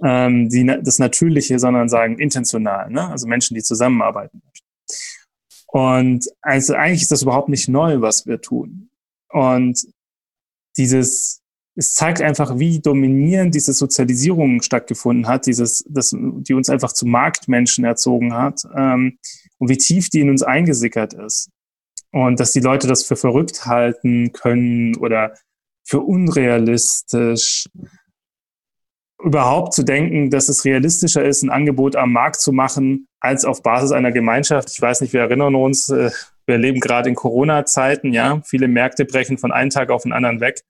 [0.03, 3.07] ähm, die, das Natürliche, sondern sagen intentional, ne?
[3.07, 4.41] also Menschen, die zusammenarbeiten.
[5.71, 8.89] Und also eigentlich ist das überhaupt nicht neu, was wir tun.
[9.29, 9.81] Und
[10.77, 11.41] dieses
[11.75, 17.05] es zeigt einfach, wie dominierend diese Sozialisierung stattgefunden hat, dieses, das, die uns einfach zu
[17.05, 19.17] Marktmenschen erzogen hat ähm,
[19.57, 21.49] und wie tief die in uns eingesickert ist.
[22.11, 25.33] Und dass die Leute das für verrückt halten können oder
[25.85, 27.69] für unrealistisch.
[29.23, 33.61] Überhaupt zu denken, dass es realistischer ist, ein Angebot am Markt zu machen, als auf
[33.61, 34.71] Basis einer Gemeinschaft.
[34.71, 36.09] Ich weiß nicht, wir erinnern uns, äh,
[36.47, 38.41] wir leben gerade in Corona-Zeiten, ja.
[38.45, 40.61] Viele Märkte brechen von einem Tag auf den anderen weg.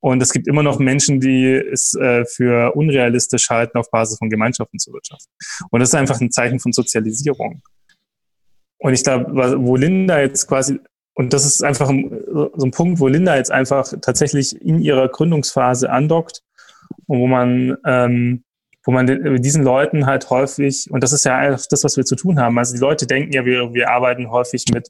[0.00, 4.30] Und es gibt immer noch Menschen, die es äh, für unrealistisch halten, auf Basis von
[4.30, 5.30] Gemeinschaften zu wirtschaften.
[5.70, 7.60] Und das ist einfach ein Zeichen von Sozialisierung.
[8.78, 10.80] Und ich glaube, wo Linda jetzt quasi,
[11.12, 15.90] und das ist einfach so ein Punkt, wo Linda jetzt einfach tatsächlich in ihrer Gründungsphase
[15.90, 16.42] andockt
[17.06, 18.44] und wo man, ähm,
[18.84, 22.16] wo man diesen Leuten halt häufig, und das ist ja einfach das, was wir zu
[22.16, 22.58] tun haben.
[22.58, 24.88] Also die Leute denken ja, wir, wir arbeiten häufig mit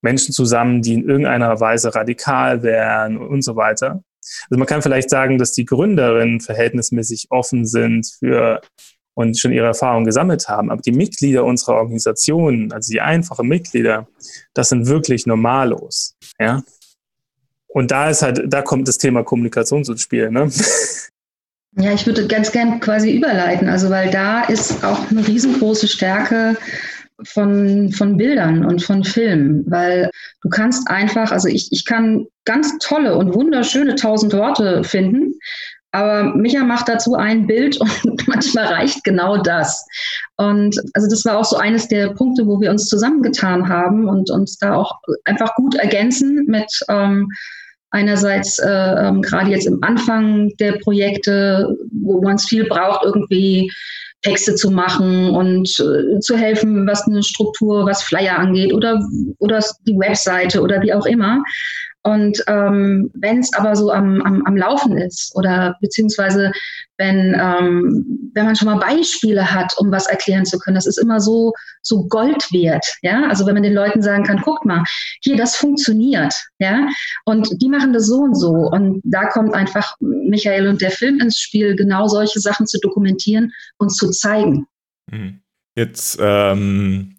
[0.00, 4.02] Menschen zusammen, die in irgendeiner Weise radikal wären und so weiter.
[4.50, 8.60] Also man kann vielleicht sagen, dass die Gründerinnen verhältnismäßig offen sind für
[9.14, 10.70] und schon ihre Erfahrungen gesammelt haben.
[10.70, 14.08] Aber die Mitglieder unserer Organisation, also die einfachen Mitglieder,
[14.54, 16.16] das sind wirklich normalos.
[16.38, 16.62] Ja.
[17.68, 20.30] Und da ist halt, da kommt das Thema Kommunikation ins Spiel.
[20.30, 20.50] Ne?
[21.76, 26.56] Ja, ich würde ganz gern quasi überleiten, also weil da ist auch eine riesengroße Stärke
[27.24, 30.10] von, von Bildern und von Filmen, weil
[30.42, 35.34] du kannst einfach, also ich, ich kann ganz tolle und wunderschöne tausend Worte finden,
[35.92, 37.92] aber Micha macht dazu ein Bild und
[38.26, 39.86] manchmal reicht genau das.
[40.36, 44.30] Und also das war auch so eines der Punkte, wo wir uns zusammengetan haben und
[44.30, 47.28] uns da auch einfach gut ergänzen mit ähm,
[47.92, 53.70] einerseits äh, ähm, gerade jetzt im Anfang der Projekte, wo man es viel braucht, irgendwie
[54.22, 59.00] Texte zu machen und äh, zu helfen, was eine Struktur, was Flyer angeht oder,
[59.38, 61.42] oder die Webseite oder wie auch immer.
[62.04, 66.50] Und ähm, wenn es aber so am, am, am Laufen ist oder beziehungsweise
[66.98, 70.98] wenn, ähm, wenn man schon mal Beispiele hat, um was erklären zu können, das ist
[70.98, 72.84] immer so, so Gold wert.
[73.02, 73.28] Ja?
[73.28, 74.82] Also wenn man den Leuten sagen kann, guckt mal,
[75.20, 76.34] hier, das funktioniert.
[76.58, 76.88] Ja?
[77.24, 78.50] Und die machen das so und so.
[78.50, 83.52] Und da kommt einfach Michael und der Film ins Spiel, genau solche Sachen zu dokumentieren
[83.78, 84.66] und zu zeigen.
[85.10, 85.40] Mhm.
[85.76, 87.16] Jetzt ähm,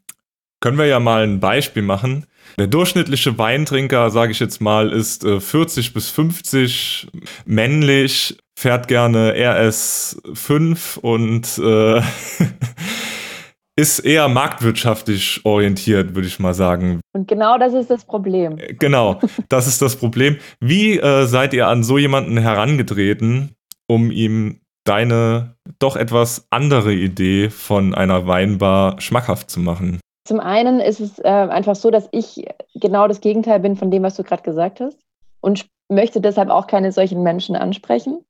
[0.60, 2.26] können wir ja mal ein Beispiel machen.
[2.58, 7.08] Der durchschnittliche Weintrinker, sage ich jetzt mal, ist äh, 40 bis 50
[7.46, 12.02] männlich, fährt gerne RS5 und äh,
[13.76, 17.02] ist eher marktwirtschaftlich orientiert, würde ich mal sagen.
[17.14, 18.58] Und genau das ist das Problem.
[18.60, 20.38] Äh, genau, das ist das Problem.
[20.60, 23.56] Wie äh, seid ihr an so jemanden herangetreten,
[23.88, 30.00] um ihm deine doch etwas andere Idee von einer Weinbar schmackhaft zu machen?
[30.26, 34.04] Zum einen ist es äh, einfach so, dass ich genau das Gegenteil bin von dem,
[34.04, 34.98] was du gerade gesagt hast
[35.42, 38.24] und möchte deshalb auch keine solchen Menschen ansprechen.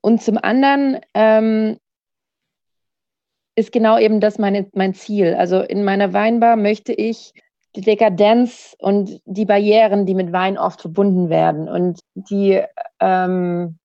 [0.00, 1.78] Und zum anderen ähm,
[3.56, 5.34] ist genau eben das meine, mein Ziel.
[5.34, 7.32] Also in meiner Weinbar möchte ich
[7.74, 12.62] die Dekadenz und die Barrieren, die mit Wein oft verbunden werden und die
[13.00, 13.78] ähm,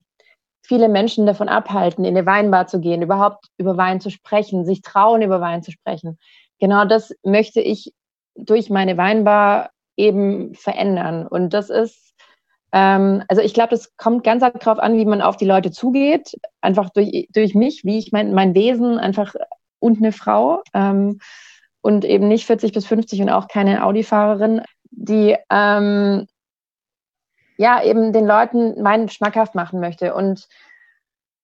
[0.61, 4.81] viele Menschen davon abhalten, in eine Weinbar zu gehen, überhaupt über Wein zu sprechen, sich
[4.81, 6.19] trauen, über Wein zu sprechen
[6.59, 7.93] genau das möchte ich
[8.35, 11.27] durch meine Weinbar eben verändern.
[11.27, 12.13] Und das ist,
[12.71, 16.37] ähm, also ich glaube, das kommt ganz darauf an, wie man auf die Leute zugeht.
[16.61, 19.35] Einfach durch, durch mich, wie ich mein, mein Wesen einfach
[19.79, 20.61] und eine Frau.
[20.73, 21.19] Ähm,
[21.81, 26.27] und eben nicht 40 bis 50 und auch keine Audi-Fahrerin, die ähm,
[27.57, 30.47] ja eben den Leuten meinen schmackhaft machen möchte und,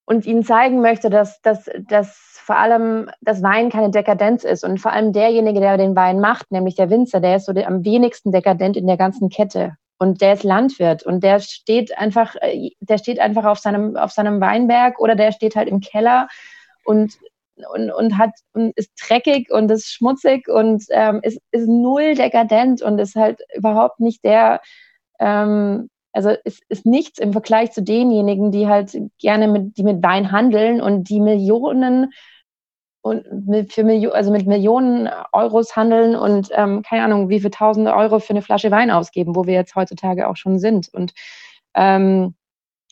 [0.06, 4.80] und ihnen zeigen möchte, dass, dass, dass vor allem das Wein keine Dekadenz ist und
[4.80, 7.86] vor allem derjenige, der den Wein macht, nämlich der Winzer, der ist so der, am
[7.86, 12.72] wenigsten dekadent in der ganzen Kette und der ist Landwirt und der steht einfach, äh,
[12.82, 16.28] der steht einfach auf seinem, auf seinem Weinberg oder der steht halt im Keller
[16.84, 17.14] und
[17.72, 22.82] und, und hat und ist dreckig und ist schmutzig und ähm, ist, ist null dekadent
[22.82, 24.60] und ist halt überhaupt nicht der,
[25.20, 30.04] ähm, also es ist nichts im Vergleich zu denjenigen, die halt gerne mit, die mit
[30.04, 32.14] Wein handeln und die Millionen
[33.02, 37.50] und mit, für Millio also mit Millionen Euros handeln und ähm, keine Ahnung, wie viel
[37.50, 40.88] tausende Euro für eine Flasche Wein ausgeben, wo wir jetzt heutzutage auch schon sind.
[40.94, 41.14] Und,
[41.76, 42.36] ähm,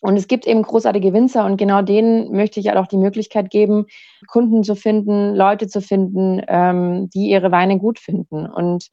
[0.01, 3.51] und es gibt eben großartige Winzer und genau denen möchte ich halt auch die Möglichkeit
[3.51, 3.86] geben,
[4.27, 8.47] Kunden zu finden, Leute zu finden, ähm, die ihre Weine gut finden.
[8.47, 8.89] Und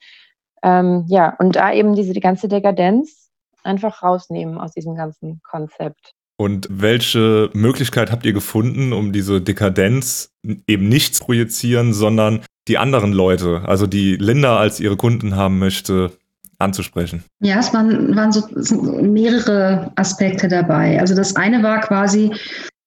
[0.62, 3.27] ähm, ja, und da eben diese die ganze Dekadenz
[3.68, 6.14] einfach rausnehmen aus diesem ganzen Konzept.
[6.37, 10.33] Und welche Möglichkeit habt ihr gefunden, um diese Dekadenz
[10.66, 15.59] eben nicht zu projizieren, sondern die anderen Leute, also die Linda als ihre Kunden haben
[15.59, 16.12] möchte,
[16.59, 17.24] anzusprechen?
[17.40, 21.00] Ja, es waren, waren so, mehrere Aspekte dabei.
[21.00, 22.33] Also das eine war quasi,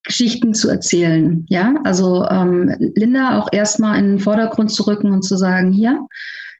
[0.03, 1.45] Geschichten zu erzählen.
[1.49, 6.07] Ja, also ähm, Linda auch erstmal in den Vordergrund zu rücken und zu sagen, hier,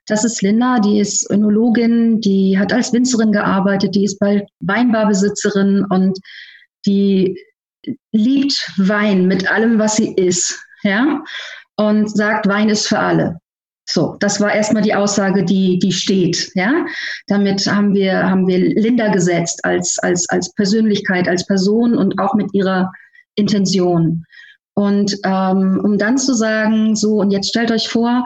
[0.08, 5.86] das ist Linda, die ist Önologin, die hat als Winzerin gearbeitet, die ist bald Weinbarbesitzerin
[5.90, 6.18] und
[6.86, 7.38] die
[8.12, 11.24] liebt Wein mit allem, was sie ist, ja,
[11.78, 13.38] und sagt, Wein ist für alle.
[13.90, 16.86] So, das war erstmal die Aussage, die, die steht, ja.
[17.28, 22.34] Damit haben wir, haben wir Linda gesetzt als, als, als Persönlichkeit, als Person und auch
[22.36, 22.92] mit ihrer
[23.36, 24.24] Intention.
[24.74, 28.24] Und ähm, um dann zu sagen, so, und jetzt stellt euch vor,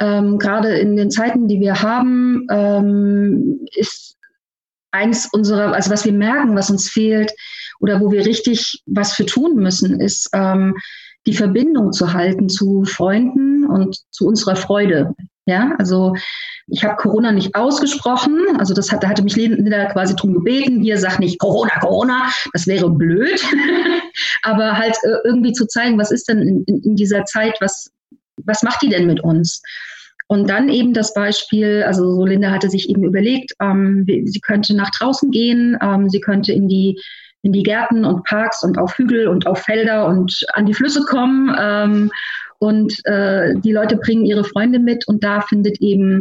[0.00, 4.16] ähm, gerade in den Zeiten, die wir haben, ähm, ist
[4.90, 7.32] eins unserer, also was wir merken, was uns fehlt
[7.80, 10.74] oder wo wir richtig was für tun müssen, ist ähm,
[11.26, 15.14] die Verbindung zu halten zu Freunden und zu unserer Freude.
[15.46, 16.14] Ja, also
[16.66, 20.82] ich habe Corona nicht ausgesprochen, also das hat, da hatte mich Linda quasi drum gebeten,
[20.82, 23.42] hier sag nicht Corona, Corona, das wäre blöd,
[24.42, 27.90] aber halt äh, irgendwie zu zeigen, was ist denn in, in, in dieser Zeit, was,
[28.44, 29.62] was macht die denn mit uns?
[30.26, 34.76] Und dann eben das Beispiel, also so Linda hatte sich eben überlegt, ähm, sie könnte
[34.76, 37.00] nach draußen gehen, ähm, sie könnte in die
[37.42, 41.02] in die Gärten und Parks und auf Hügel und auf Felder und an die Flüsse
[41.04, 41.54] kommen.
[41.58, 42.10] Ähm,
[42.58, 46.20] und äh, die Leute bringen ihre Freunde mit und da findet eben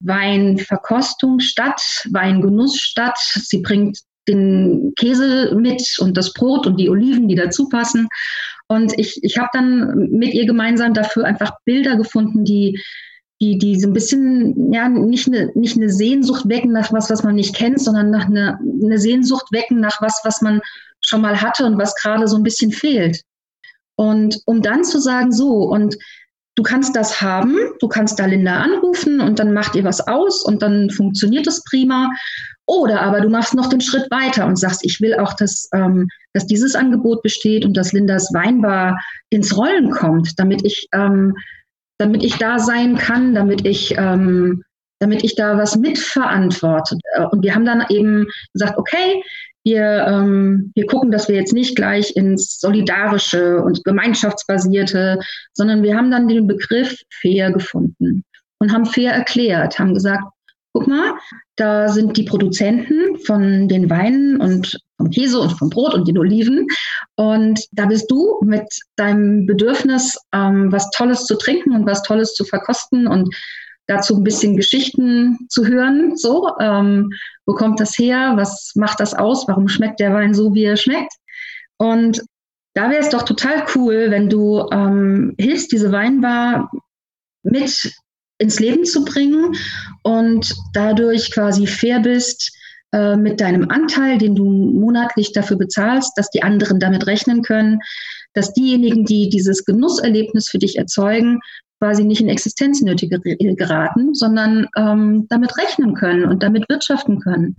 [0.00, 3.18] Weinverkostung statt, Weingenuss statt.
[3.18, 8.08] Sie bringt den Käse mit und das Brot und die Oliven, die dazu passen.
[8.66, 12.80] Und ich, ich habe dann mit ihr gemeinsam dafür einfach Bilder gefunden, die
[13.40, 17.24] die, die so ein bisschen, ja, nicht eine, nicht eine Sehnsucht wecken nach was, was
[17.24, 20.60] man nicht kennt, sondern nach eine, eine Sehnsucht wecken nach was, was man
[21.00, 23.22] schon mal hatte und was gerade so ein bisschen fehlt.
[23.96, 25.96] Und um dann zu sagen, so, und
[26.54, 30.44] du kannst das haben, du kannst da Linda anrufen und dann macht ihr was aus
[30.44, 32.10] und dann funktioniert es prima.
[32.66, 36.08] Oder aber du machst noch den Schritt weiter und sagst, ich will auch, dass, ähm,
[36.32, 41.34] dass dieses Angebot besteht und dass Lindas Weinbar ins Rollen kommt, damit ich ähm,
[41.98, 44.62] damit ich da sein kann, damit ich, ähm,
[44.98, 46.98] damit ich da was mitverantworte.
[47.30, 49.22] Und wir haben dann eben gesagt, okay,
[49.64, 55.18] wir, ähm, wir gucken, dass wir jetzt nicht gleich ins Solidarische und Gemeinschaftsbasierte,
[55.54, 58.24] sondern wir haben dann den Begriff fair gefunden
[58.58, 60.22] und haben fair erklärt, haben gesagt,
[60.74, 61.14] guck mal,
[61.56, 66.18] da sind die Produzenten von den Weinen und vom Käse und vom Brot und den
[66.18, 66.66] Oliven.
[67.16, 72.34] Und da bist du mit deinem Bedürfnis, ähm, was Tolles zu trinken und was Tolles
[72.34, 73.32] zu verkosten und
[73.86, 76.16] dazu ein bisschen Geschichten zu hören.
[76.16, 77.10] So, ähm,
[77.46, 78.32] wo kommt das her?
[78.36, 79.46] Was macht das aus?
[79.48, 81.12] Warum schmeckt der Wein so, wie er schmeckt?
[81.76, 82.22] Und
[82.74, 86.70] da wäre es doch total cool, wenn du ähm, hilfst, diese Weinbar
[87.42, 87.92] mit
[88.38, 89.54] ins Leben zu bringen
[90.02, 92.52] und dadurch quasi fair bist
[92.92, 97.78] äh, mit deinem Anteil, den du monatlich dafür bezahlst, dass die anderen damit rechnen können,
[98.32, 101.40] dass diejenigen, die dieses Genusserlebnis für dich erzeugen,
[101.84, 107.56] quasi nicht in Existenznöte geraten, sondern ähm, damit rechnen können und damit wirtschaften können.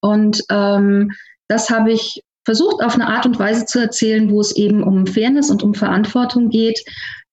[0.00, 1.10] Und ähm,
[1.48, 5.06] das habe ich versucht auf eine Art und Weise zu erzählen, wo es eben um
[5.06, 6.84] Fairness und um Verantwortung geht,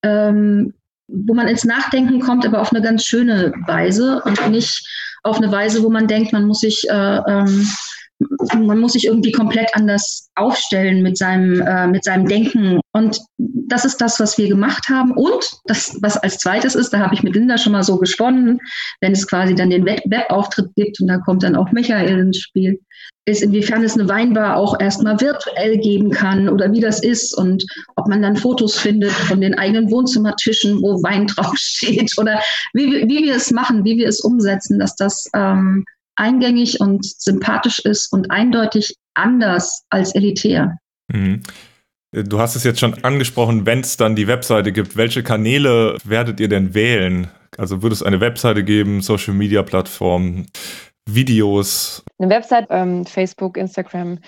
[0.01, 0.73] ähm,
[1.09, 4.87] wo man ins Nachdenken kommt, aber auf eine ganz schöne Weise und nicht
[5.23, 7.67] auf eine Weise, wo man denkt, man muss sich, äh, ähm,
[8.53, 12.79] man muss sich irgendwie komplett anders aufstellen mit seinem, äh, mit seinem Denken.
[12.91, 15.11] Und das ist das, was wir gemacht haben.
[15.11, 18.59] Und das, was als zweites ist, da habe ich mit Linda schon mal so gesponnen,
[19.01, 22.79] wenn es quasi dann den Webauftritt gibt und da kommt dann auch Michael ins Spiel,
[23.25, 27.63] ist, inwiefern es eine Weinbar auch erstmal virtuell geben kann oder wie das ist und
[27.95, 32.41] ob man dann Fotos findet von den eigenen Wohnzimmertischen, wo Wein draufsteht oder
[32.73, 35.85] wie, wie wir es machen, wie wir es umsetzen, dass das ähm,
[36.19, 40.77] eingängig und sympathisch ist und eindeutig anders als elitär.
[41.11, 41.41] Mhm.
[42.11, 46.39] Du hast es jetzt schon angesprochen, wenn es dann die Webseite gibt, welche Kanäle werdet
[46.39, 47.27] ihr denn wählen?
[47.57, 50.47] Also würde es eine Webseite geben, Social Media Plattformen?
[51.05, 52.03] Videos?
[52.17, 54.19] Eine Website, ähm, Facebook, Instagram,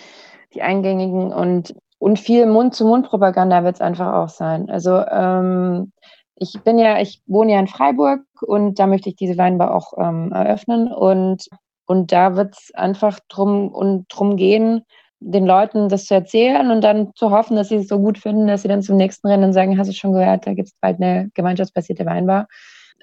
[0.53, 4.69] die eingängigen und, und viel Mund-zu-Mund-Propaganda wird es einfach auch sein.
[4.69, 5.91] Also ähm,
[6.35, 9.93] ich bin ja, ich wohne ja in Freiburg und da möchte ich diese Weinbar auch
[9.97, 11.47] ähm, eröffnen und,
[11.91, 14.85] und da wird es einfach drum und drum gehen,
[15.19, 18.47] den Leuten das zu erzählen und dann zu hoffen, dass sie es so gut finden,
[18.47, 21.01] dass sie dann zum nächsten Rennen sagen, hast du schon gehört, da gibt es bald
[21.01, 22.47] eine gemeinschaftsbasierte Weinbar.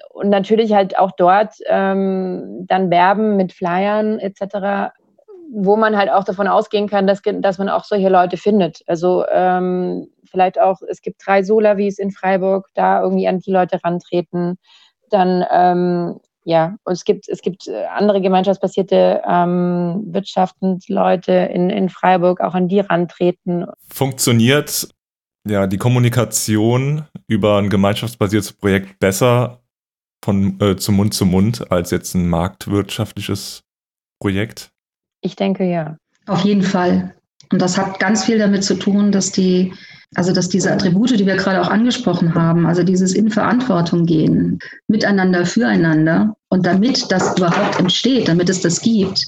[0.09, 4.91] Und natürlich halt auch dort ähm, dann werben mit Flyern etc.,
[5.51, 8.81] wo man halt auch davon ausgehen kann, dass, dass man auch solche Leute findet.
[8.87, 13.79] Also ähm, vielleicht auch, es gibt drei Solavis in Freiburg, da irgendwie an die Leute
[13.83, 14.57] rantreten.
[15.11, 16.19] Dann ähm,
[16.49, 22.55] ja, und es gibt, es gibt äh, andere gemeinschaftsbasierte ähm, Wirtschaftsleute in, in Freiburg, auch
[22.55, 23.67] an die rantreten.
[23.87, 24.89] Funktioniert
[25.47, 29.61] ja die Kommunikation über ein gemeinschaftsbasiertes Projekt besser
[30.25, 33.61] von äh, zu Mund zu Mund als jetzt ein marktwirtschaftliches
[34.19, 34.71] Projekt?
[35.21, 35.97] Ich denke ja.
[36.25, 37.13] Auf jeden Fall.
[37.51, 39.73] Und das hat ganz viel damit zu tun, dass die,
[40.15, 44.59] also dass diese Attribute, die wir gerade auch angesprochen haben, also dieses in Verantwortung gehen,
[44.87, 49.25] miteinander, füreinander und damit das überhaupt entsteht, damit es das gibt,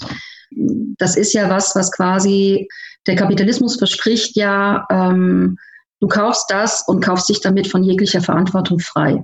[0.98, 2.68] das ist ja was, was quasi
[3.08, 5.58] der Kapitalismus verspricht ja, ähm,
[6.00, 9.24] du kaufst das und kaufst dich damit von jeglicher Verantwortung frei.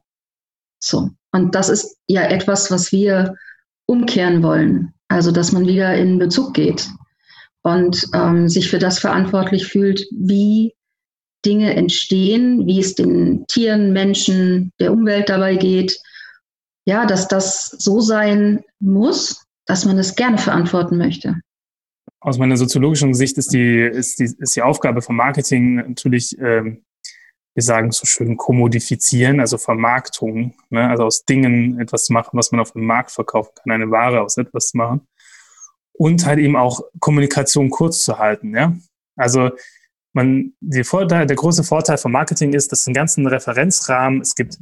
[0.80, 1.10] So.
[1.32, 3.36] Und das ist ja etwas, was wir
[3.86, 4.94] umkehren wollen.
[5.10, 6.88] Also, dass man wieder in Bezug geht
[7.68, 10.74] und ähm, sich für das verantwortlich fühlt, wie
[11.46, 16.00] Dinge entstehen, wie es den Tieren, Menschen, der Umwelt dabei geht.
[16.86, 21.36] Ja, dass das so sein muss, dass man es gerne verantworten möchte.
[22.22, 26.84] Aus meiner soziologischen Sicht ist die, ist die, ist die Aufgabe von Marketing natürlich, ähm,
[27.54, 30.90] wir sagen so schön, kommodifizieren, also Vermarktung, ne?
[30.90, 34.22] also aus Dingen etwas zu machen, was man auf dem Markt verkaufen kann, eine Ware
[34.22, 35.08] aus etwas zu machen
[35.98, 38.56] und halt eben auch Kommunikation kurz zu halten.
[38.56, 38.76] Ja?
[39.16, 39.52] Also
[40.14, 44.58] man, die Vorteil, der große Vorteil von Marketing ist, dass einen ganzen Referenzrahmen, es gibt,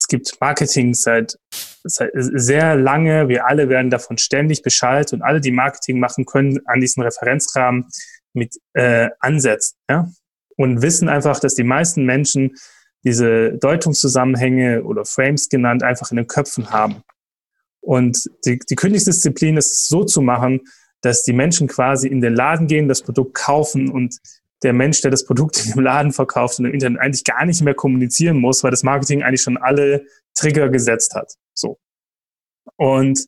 [0.00, 1.38] es gibt Marketing seit,
[1.84, 6.60] seit sehr lange, wir alle werden davon ständig beschallt und alle, die Marketing machen können,
[6.66, 7.86] an diesen Referenzrahmen
[8.32, 9.76] mit äh, ansetzen.
[9.88, 10.08] Ja?
[10.56, 12.56] Und wissen einfach, dass die meisten Menschen
[13.02, 17.02] diese Deutungszusammenhänge oder Frames genannt einfach in den Köpfen haben.
[17.80, 20.60] Und die, die Königsdisziplin ist es so zu machen,
[21.02, 24.18] dass die Menschen quasi in den Laden gehen, das Produkt kaufen und
[24.62, 27.74] der Mensch, der das Produkt im Laden verkauft und im Internet eigentlich gar nicht mehr
[27.74, 31.32] kommunizieren muss, weil das Marketing eigentlich schon alle Trigger gesetzt hat.
[31.54, 31.78] So.
[32.76, 33.26] Und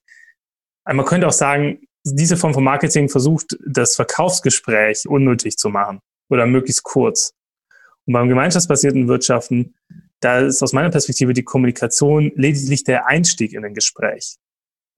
[0.85, 6.47] man könnte auch sagen, diese Form von Marketing versucht, das Verkaufsgespräch unnötig zu machen oder
[6.47, 7.33] möglichst kurz.
[8.07, 9.75] Und beim gemeinschaftsbasierten Wirtschaften,
[10.21, 14.37] da ist aus meiner Perspektive die Kommunikation lediglich der Einstieg in ein Gespräch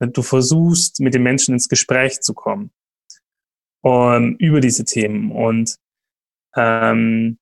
[0.00, 2.70] du versuchst, mit den Menschen ins Gespräch zu kommen
[3.84, 5.30] um, über diese Themen.
[5.30, 5.76] Und
[6.56, 7.38] ähm,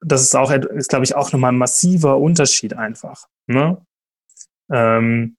[0.00, 3.28] das ist auch, ist, glaube ich, auch nochmal ein massiver Unterschied einfach.
[3.46, 3.80] Ne?
[4.70, 5.36] Ähm,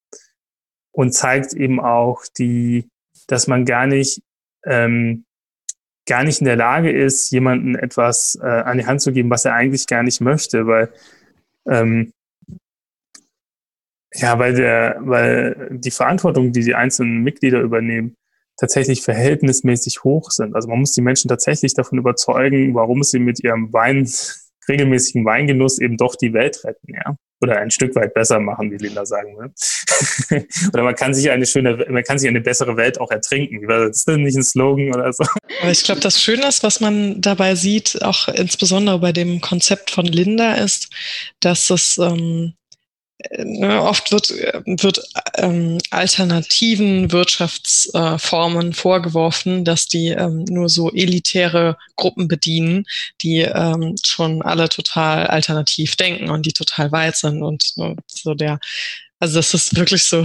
[0.92, 2.90] und zeigt eben auch die,
[3.28, 4.22] dass man gar nicht,
[4.66, 5.26] ähm,
[6.08, 9.46] gar nicht in der Lage ist, jemanden etwas äh, an die Hand zu geben, was
[9.46, 10.92] er eigentlich gar nicht möchte, weil
[11.68, 12.14] ähm,
[14.14, 18.16] ja, weil der, weil die Verantwortung, die die einzelnen Mitglieder übernehmen,
[18.60, 20.56] tatsächlich verhältnismäßig hoch sind.
[20.56, 24.10] Also man muss die Menschen tatsächlich davon überzeugen, warum sie mit ihrem Wein,
[24.68, 27.16] regelmäßigen Weingenuss eben doch die Welt retten, ja.
[27.42, 30.46] Oder ein Stück weit besser machen, wie Linda sagen will.
[30.74, 33.66] oder man kann sich eine schöne, man kann sich eine bessere Welt auch ertrinken.
[33.66, 35.24] Das ist nicht ein Slogan oder so?
[35.72, 40.06] Ich glaube, das Schöne ist, was man dabei sieht, auch insbesondere bei dem Konzept von
[40.06, 40.90] Linda, ist,
[41.40, 42.56] dass es ähm,
[43.82, 45.02] oft wird, wird
[45.36, 52.86] ähm, alternativen Wirtschaftsformen äh, vorgeworfen, dass die ähm, nur so elitäre Gruppen bedienen,
[53.22, 58.34] die ähm, schon alle total alternativ denken und die total weit sind und ne, so
[58.34, 58.60] der
[59.20, 60.24] also das ist wirklich so,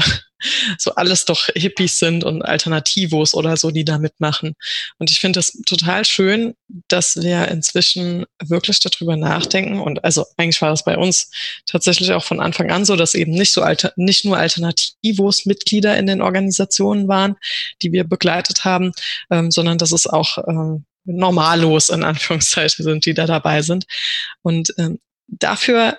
[0.79, 4.55] so alles doch Hippies sind und Alternativos oder so, die da mitmachen.
[4.99, 6.55] Und ich finde das total schön,
[6.89, 9.81] dass wir inzwischen wirklich darüber nachdenken.
[9.81, 11.31] Und also eigentlich war das bei uns
[11.67, 15.97] tatsächlich auch von Anfang an so, dass eben nicht so alter, nicht nur Alternativos Mitglieder
[15.97, 17.37] in den Organisationen waren,
[17.83, 18.93] die wir begleitet haben,
[19.31, 23.87] ähm, sondern dass es auch ähm, normallos in Anführungszeichen sind, die da dabei sind.
[24.43, 25.99] Und ähm, dafür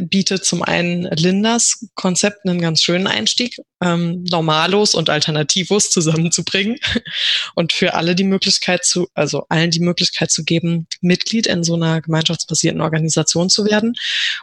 [0.00, 6.76] bietet zum einen Linders Konzept einen ganz schönen Einstieg, ähm, Normalos und Alternativos zusammenzubringen
[7.54, 11.74] und für alle die Möglichkeit zu, also allen die Möglichkeit zu geben, Mitglied in so
[11.74, 13.94] einer gemeinschaftsbasierten Organisation zu werden.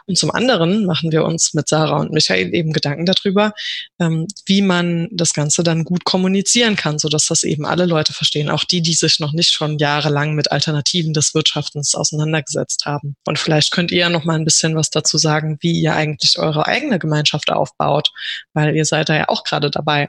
[0.06, 3.52] Und zum anderen machen wir uns mit Sarah und Michael eben Gedanken darüber,
[4.00, 8.12] ähm, wie man das Ganze dann gut kommunizieren kann, so dass das eben alle Leute
[8.12, 13.14] verstehen, auch die, die sich noch nicht schon jahrelang mit Alternativen des Wirtschaftens auseinandergesetzt haben.
[13.24, 16.38] Und vielleicht könnt ihr ja noch mal ein bisschen was dazu sagen, wie ihr eigentlich
[16.38, 18.10] eure eigene Gemeinschaft aufbaut,
[18.52, 20.08] weil ihr seid da ja auch gerade dabei.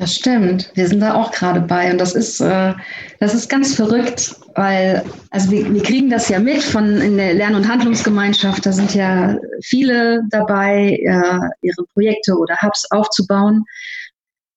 [0.00, 0.70] Das stimmt.
[0.74, 1.90] Wir sind da auch gerade bei.
[1.90, 2.72] Und das ist, äh,
[3.18, 7.34] das ist ganz verrückt, weil, also wir, wir kriegen das ja mit von in der
[7.34, 8.64] Lern- und Handlungsgemeinschaft.
[8.64, 13.66] Da sind ja viele dabei, äh, ihre Projekte oder Hubs aufzubauen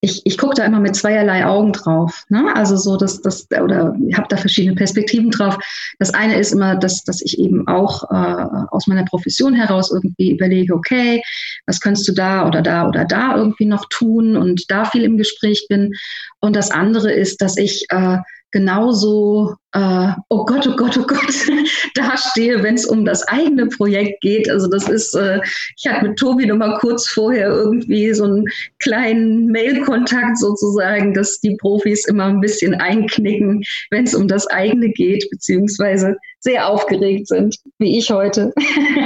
[0.04, 2.26] ich, ich gucke da immer mit zweierlei Augen drauf.
[2.28, 2.54] Ne?
[2.56, 5.58] Also so, dass das oder habe da verschiedene Perspektiven drauf.
[5.98, 10.32] Das eine ist immer, dass, dass ich eben auch äh, aus meiner Profession heraus irgendwie
[10.32, 11.22] überlege, okay,
[11.68, 15.18] was kannst du da oder da oder da irgendwie noch tun und da viel im
[15.18, 15.94] Gespräch bin.
[16.42, 18.18] Und das andere ist, dass ich äh,
[18.54, 21.34] genauso, äh, oh Gott, oh Gott, oh Gott,
[21.96, 24.50] dastehe, wenn es um das eigene Projekt geht.
[24.50, 25.42] Also das ist, äh,
[25.76, 28.46] ich hatte mit Tobi noch mal kurz vorher irgendwie so einen
[28.80, 34.90] kleinen Mail-Kontakt sozusagen, dass die Profis immer ein bisschen einknicken, wenn es um das eigene
[34.90, 38.54] geht, beziehungsweise sehr aufgeregt sind, wie ich heute.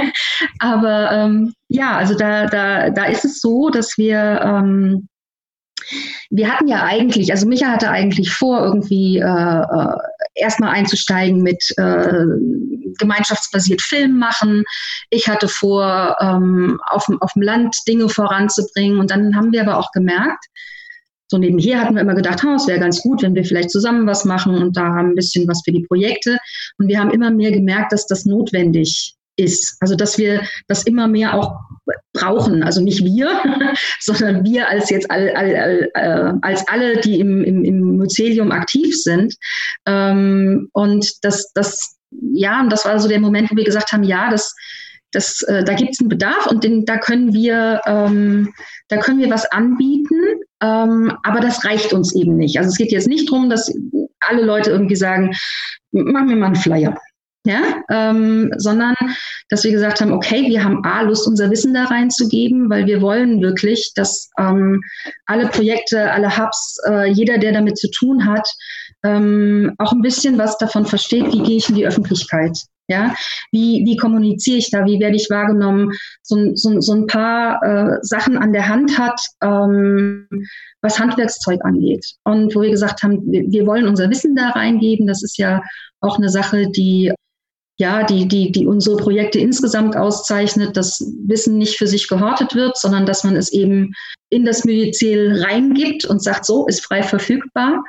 [0.58, 5.08] Aber ähm, ja, also da, da, da ist es so, dass wir ähm,
[6.30, 9.96] wir hatten ja eigentlich, also Micha hatte eigentlich vor, irgendwie äh, äh,
[10.34, 12.24] erstmal einzusteigen mit äh,
[12.98, 14.64] gemeinschaftsbasiert Film machen.
[15.10, 18.98] Ich hatte vor, ähm, auf, auf dem Land Dinge voranzubringen.
[18.98, 20.44] Und dann haben wir aber auch gemerkt,
[21.30, 24.24] so nebenher hatten wir immer gedacht, es wäre ganz gut, wenn wir vielleicht zusammen was
[24.24, 26.38] machen und da haben ein bisschen was für die Projekte.
[26.78, 29.76] Und wir haben immer mehr gemerkt, dass das notwendig ist.
[29.80, 31.56] Also dass wir das immer mehr auch
[32.12, 32.62] brauchen.
[32.62, 33.30] Also nicht wir,
[34.00, 38.52] sondern wir als jetzt all, all, all, äh, als alle, die im, im, im Mycelium
[38.52, 39.34] aktiv sind.
[39.86, 44.02] Ähm, und das, das, ja, und das war so der Moment, wo wir gesagt haben,
[44.02, 44.54] ja, das,
[45.12, 48.52] das, äh, da gibt es einen Bedarf und den, da können wir, ähm,
[48.88, 50.20] da können wir was anbieten,
[50.62, 52.58] ähm, aber das reicht uns eben nicht.
[52.58, 53.72] Also es geht jetzt nicht darum, dass
[54.20, 55.34] alle Leute irgendwie sagen,
[55.92, 56.98] mach mir mal einen Flyer
[57.44, 58.94] ja, ähm, sondern
[59.48, 63.00] dass wir gesagt haben, okay, wir haben A, Lust, unser Wissen da reinzugeben, weil wir
[63.00, 64.82] wollen wirklich, dass ähm,
[65.26, 68.48] alle Projekte, alle Hubs, äh, jeder, der damit zu tun hat,
[69.04, 72.56] ähm, auch ein bisschen was davon versteht, wie gehe ich in die Öffentlichkeit.
[72.90, 73.14] Ja,
[73.52, 77.98] wie, wie kommuniziere ich da, wie werde ich wahrgenommen, so, so, so ein paar äh,
[78.00, 80.26] Sachen an der Hand hat, ähm,
[80.80, 82.14] was Handwerkszeug angeht.
[82.24, 85.60] Und wo wir gesagt haben, wir, wir wollen unser Wissen da reingeben, das ist ja
[86.00, 87.12] auch eine Sache, die
[87.78, 92.76] ja, die, die, die unsere Projekte insgesamt auszeichnet, dass Wissen nicht für sich gehortet wird,
[92.76, 93.92] sondern dass man es eben
[94.30, 97.84] in das Myzel reingibt und sagt, so ist frei verfügbar.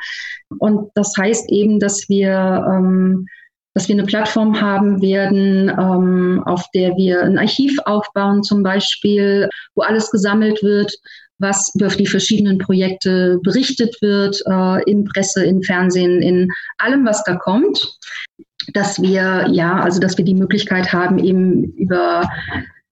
[0.59, 3.25] Und das heißt eben, dass wir, ähm,
[3.73, 9.49] dass wir eine Plattform haben werden, ähm, auf der wir ein Archiv aufbauen, zum Beispiel,
[9.73, 10.93] wo alles gesammelt wird,
[11.39, 17.23] was über die verschiedenen Projekte berichtet wird, äh, in Presse, in Fernsehen, in allem, was
[17.23, 17.97] da kommt
[18.73, 22.29] dass wir, ja, also dass wir die Möglichkeit haben, eben über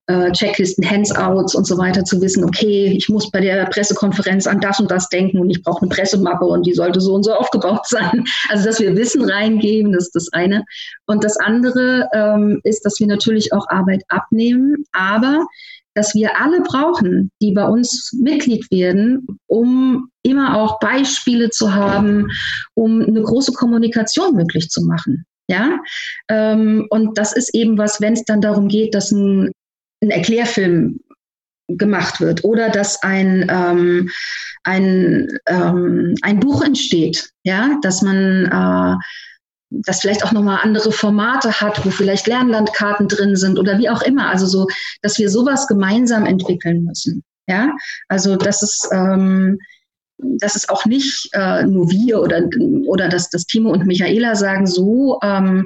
[0.07, 4.61] äh, Checklisten, Handsouts und so weiter zu wissen, okay, ich muss bei der Pressekonferenz an
[4.61, 7.33] das und das denken und ich brauche eine Pressemappe und die sollte so und so
[7.35, 8.23] aufgebaut sein.
[8.49, 10.63] Also dass wir Wissen reingeben, das ist das eine.
[11.07, 15.45] Und das andere ähm, ist, dass wir natürlich auch Arbeit abnehmen, aber
[15.93, 22.27] dass wir alle brauchen, die bei uns Mitglied werden, um immer auch Beispiele zu haben,
[22.75, 25.25] um eine große Kommunikation möglich zu machen.
[25.49, 25.79] Ja,
[26.29, 29.51] ähm, und das ist eben was, wenn es dann darum geht, dass ein,
[30.01, 30.99] ein Erklärfilm
[31.67, 34.09] gemacht wird oder dass ein, ähm,
[34.63, 38.95] ein, ähm, ein Buch entsteht, ja, dass man äh,
[39.69, 44.01] das vielleicht auch nochmal andere Formate hat, wo vielleicht Lernlandkarten drin sind oder wie auch
[44.01, 44.29] immer.
[44.29, 44.67] Also so,
[45.01, 47.23] dass wir sowas gemeinsam entwickeln müssen.
[47.49, 47.71] Ja,
[48.09, 49.59] also das ist ähm,
[50.17, 52.43] das ist auch nicht äh, nur wir oder,
[52.87, 55.65] oder dass das Timo und Michaela sagen so, ähm,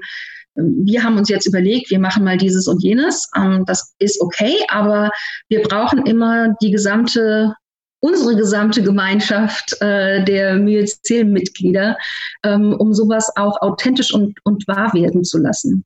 [0.56, 3.30] wir haben uns jetzt überlegt, wir machen mal dieses und jenes.
[3.36, 5.10] Ähm, das ist okay, aber
[5.47, 7.54] wir brauchen immer die gesamte,
[8.02, 11.97] unsere gesamte Gemeinschaft äh, der Myzel-Mitglieder,
[12.43, 15.86] ähm, um sowas auch authentisch und, und wahr werden zu lassen.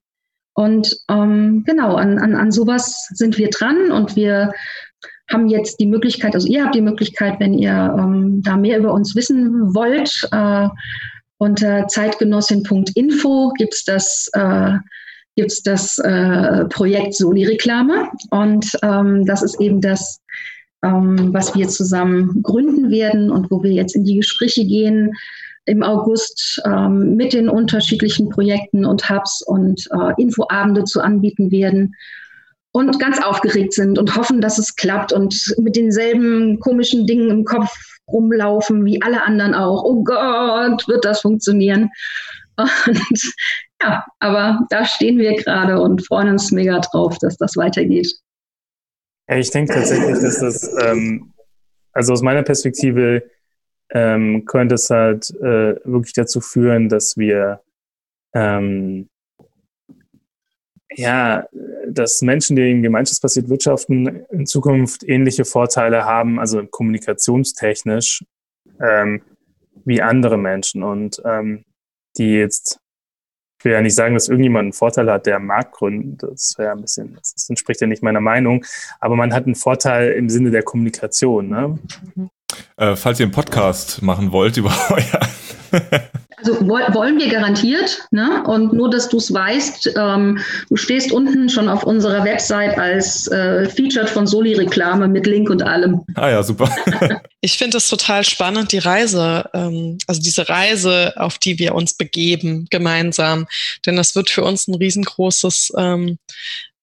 [0.55, 4.53] Und ähm, genau, an, an, an sowas sind wir dran und wir
[5.31, 8.93] haben jetzt die Möglichkeit, also ihr habt die Möglichkeit, wenn ihr ähm, da mehr über
[8.93, 10.67] uns wissen wollt, äh,
[11.37, 14.73] unter zeitgenossin.info gibt es das, äh,
[15.35, 18.09] gibt es das äh, Projekt Soli-Reklame.
[18.29, 20.21] Und ähm, das ist eben das,
[20.83, 25.11] ähm, was wir zusammen gründen werden und wo wir jetzt in die Gespräche gehen
[25.65, 31.95] im August ähm, mit den unterschiedlichen Projekten und Hubs und äh, Infoabende zu anbieten werden
[32.75, 37.45] und ganz aufgeregt sind und hoffen, dass es klappt und mit denselben komischen Dingen im
[37.45, 37.73] Kopf
[38.05, 39.81] rumlaufen wie alle anderen auch.
[39.85, 41.89] Oh Gott, wird das funktionieren?
[42.57, 43.33] Und
[43.81, 48.13] ja, aber da stehen wir gerade und freuen uns mega drauf, dass das weitergeht.
[49.29, 51.33] Ja, ich denke tatsächlich, dass das, ähm,
[51.91, 53.23] also aus meiner Perspektive,
[53.89, 57.61] ähm, könnte es halt äh, wirklich dazu führen, dass wir
[58.33, 59.09] ähm,
[60.91, 61.47] ja,
[61.87, 68.23] dass Menschen, die in gemeinschaftsbasiert wirtschaften, in Zukunft ähnliche Vorteile haben, also kommunikationstechnisch,
[68.79, 69.21] ähm,
[69.83, 70.83] wie andere Menschen.
[70.83, 71.65] Und ähm,
[72.17, 72.79] die jetzt,
[73.59, 76.23] ich will ja nicht sagen, dass irgendjemand einen Vorteil hat, der Markt gründet.
[76.23, 78.63] Das wäre ein bisschen, das entspricht ja nicht meiner Meinung.
[78.99, 81.49] Aber man hat einen Vorteil im Sinne der Kommunikation.
[81.49, 81.79] Ne?
[82.77, 85.19] Äh, falls ihr einen Podcast machen wollt über euer
[86.45, 88.07] also wollen wir garantiert.
[88.11, 88.43] Ne?
[88.45, 90.39] Und nur, dass du es weißt, ähm,
[90.69, 95.63] du stehst unten schon auf unserer Website als äh, Featured von Soli-Reklame mit Link und
[95.63, 96.01] allem.
[96.15, 96.69] Ah ja, super.
[97.41, 101.93] ich finde es total spannend, die Reise, ähm, also diese Reise, auf die wir uns
[101.95, 103.47] begeben gemeinsam.
[103.85, 106.17] Denn das wird für uns ein riesengroßes ähm,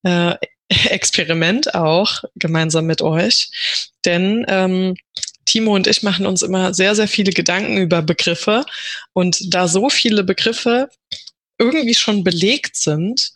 [0.03, 0.35] äh,
[0.89, 3.49] Experiment auch gemeinsam mit euch.
[4.05, 4.95] Denn ähm,
[5.53, 8.65] Timo und ich machen uns immer sehr, sehr viele Gedanken über Begriffe.
[9.13, 10.89] Und da so viele Begriffe
[11.59, 13.33] irgendwie schon belegt sind,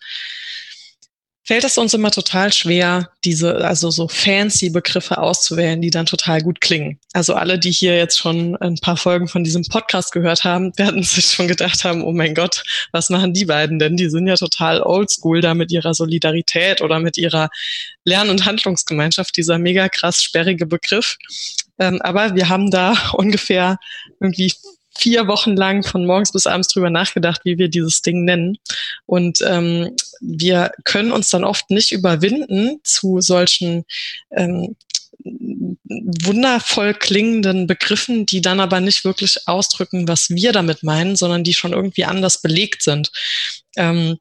[1.43, 6.41] fällt es uns immer total schwer, diese, also so fancy Begriffe auszuwählen, die dann total
[6.41, 6.99] gut klingen.
[7.13, 11.03] Also alle, die hier jetzt schon ein paar Folgen von diesem Podcast gehört haben, werden
[11.03, 12.63] sich schon gedacht haben, oh mein Gott,
[12.93, 13.95] was machen die beiden denn?
[13.95, 17.49] Die sind ja total oldschool da mit ihrer Solidarität oder mit ihrer
[18.03, 21.17] Lern- und Handlungsgemeinschaft, dieser mega krass sperrige Begriff.
[21.79, 23.77] Ähm, aber wir haben da ungefähr
[24.19, 24.53] irgendwie
[24.97, 28.57] vier Wochen lang von morgens bis abends drüber nachgedacht, wie wir dieses Ding nennen.
[29.05, 33.85] Und ähm, wir können uns dann oft nicht überwinden zu solchen
[34.31, 34.75] ähm,
[35.23, 41.53] wundervoll klingenden Begriffen, die dann aber nicht wirklich ausdrücken, was wir damit meinen, sondern die
[41.53, 43.11] schon irgendwie anders belegt sind.
[43.75, 44.17] Ähm,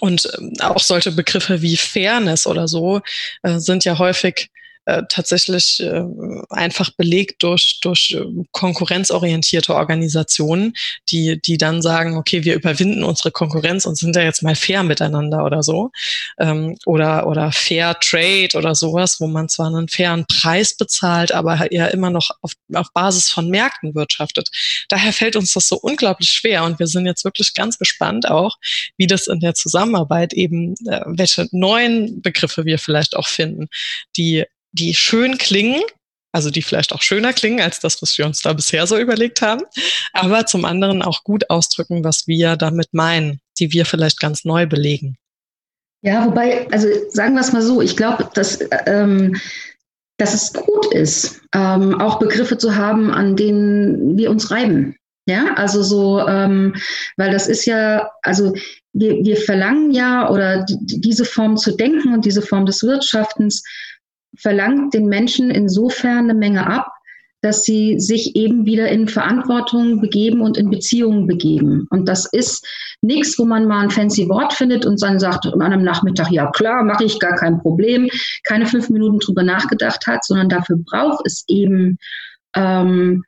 [0.00, 3.00] und ähm, auch solche Begriffe wie Fairness oder so
[3.42, 4.50] äh, sind ja häufig
[4.84, 6.02] äh, tatsächlich äh,
[6.50, 10.74] einfach belegt durch, durch äh, konkurrenzorientierte Organisationen,
[11.08, 14.82] die, die dann sagen, okay, wir überwinden unsere Konkurrenz und sind ja jetzt mal fair
[14.82, 15.90] miteinander oder so.
[16.40, 21.72] Ähm, oder, oder Fair Trade oder sowas, wo man zwar einen fairen Preis bezahlt, aber
[21.72, 24.48] ja immer noch auf, auf Basis von Märkten wirtschaftet.
[24.88, 28.56] Daher fällt uns das so unglaublich schwer und wir sind jetzt wirklich ganz gespannt auch,
[28.96, 33.68] wie das in der Zusammenarbeit eben, äh, welche neuen Begriffe wir vielleicht auch finden,
[34.16, 35.82] die die schön klingen,
[36.32, 39.42] also die vielleicht auch schöner klingen als das, was wir uns da bisher so überlegt
[39.42, 39.62] haben,
[40.12, 44.66] aber zum anderen auch gut ausdrücken, was wir damit meinen, die wir vielleicht ganz neu
[44.66, 45.16] belegen.
[46.02, 49.36] Ja, wobei, also sagen wir es mal so, ich glaube, dass, ähm,
[50.18, 54.96] dass es gut ist, ähm, auch Begriffe zu haben, an denen wir uns reiben.
[55.26, 56.74] Ja, also so, ähm,
[57.16, 58.52] weil das ist ja, also
[58.92, 63.62] wir, wir verlangen ja, oder die, diese Form zu denken und diese Form des Wirtschaftens
[64.36, 66.88] verlangt den Menschen insofern eine Menge ab,
[67.42, 71.88] dass sie sich eben wieder in Verantwortung begeben und in Beziehungen begeben.
[71.90, 72.64] Und das ist
[73.02, 76.50] nichts, wo man mal ein fancy Wort findet und dann sagt an einem Nachmittag, ja
[76.52, 78.08] klar, mache ich gar kein Problem,
[78.44, 81.98] keine fünf Minuten drüber nachgedacht hat, sondern dafür braucht es eben
[82.54, 83.24] ähm,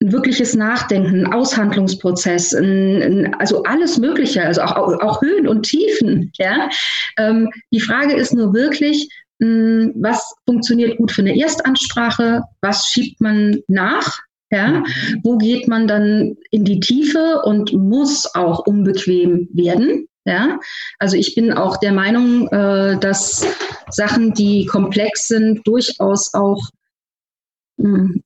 [0.00, 5.64] ein wirkliches Nachdenken, ein Aushandlungsprozess, ein, ein, also alles Mögliche, also auch, auch Höhen und
[5.64, 6.30] Tiefen.
[6.38, 6.70] Ja?
[7.18, 13.60] Ähm, die Frage ist nur wirklich, was funktioniert gut für eine Erstansprache, was schiebt man
[13.68, 14.18] nach,
[14.50, 14.82] ja,
[15.22, 20.08] wo geht man dann in die Tiefe und muss auch unbequem werden.
[20.24, 20.58] Ja,
[20.98, 23.46] also ich bin auch der Meinung, äh, dass
[23.90, 26.77] Sachen, die komplex sind, durchaus auch hm,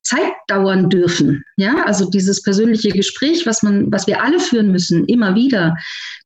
[0.00, 1.44] Zeit dauern dürfen.
[1.56, 5.76] Ja, also dieses persönliche Gespräch, was man, was wir alle führen müssen, immer wieder,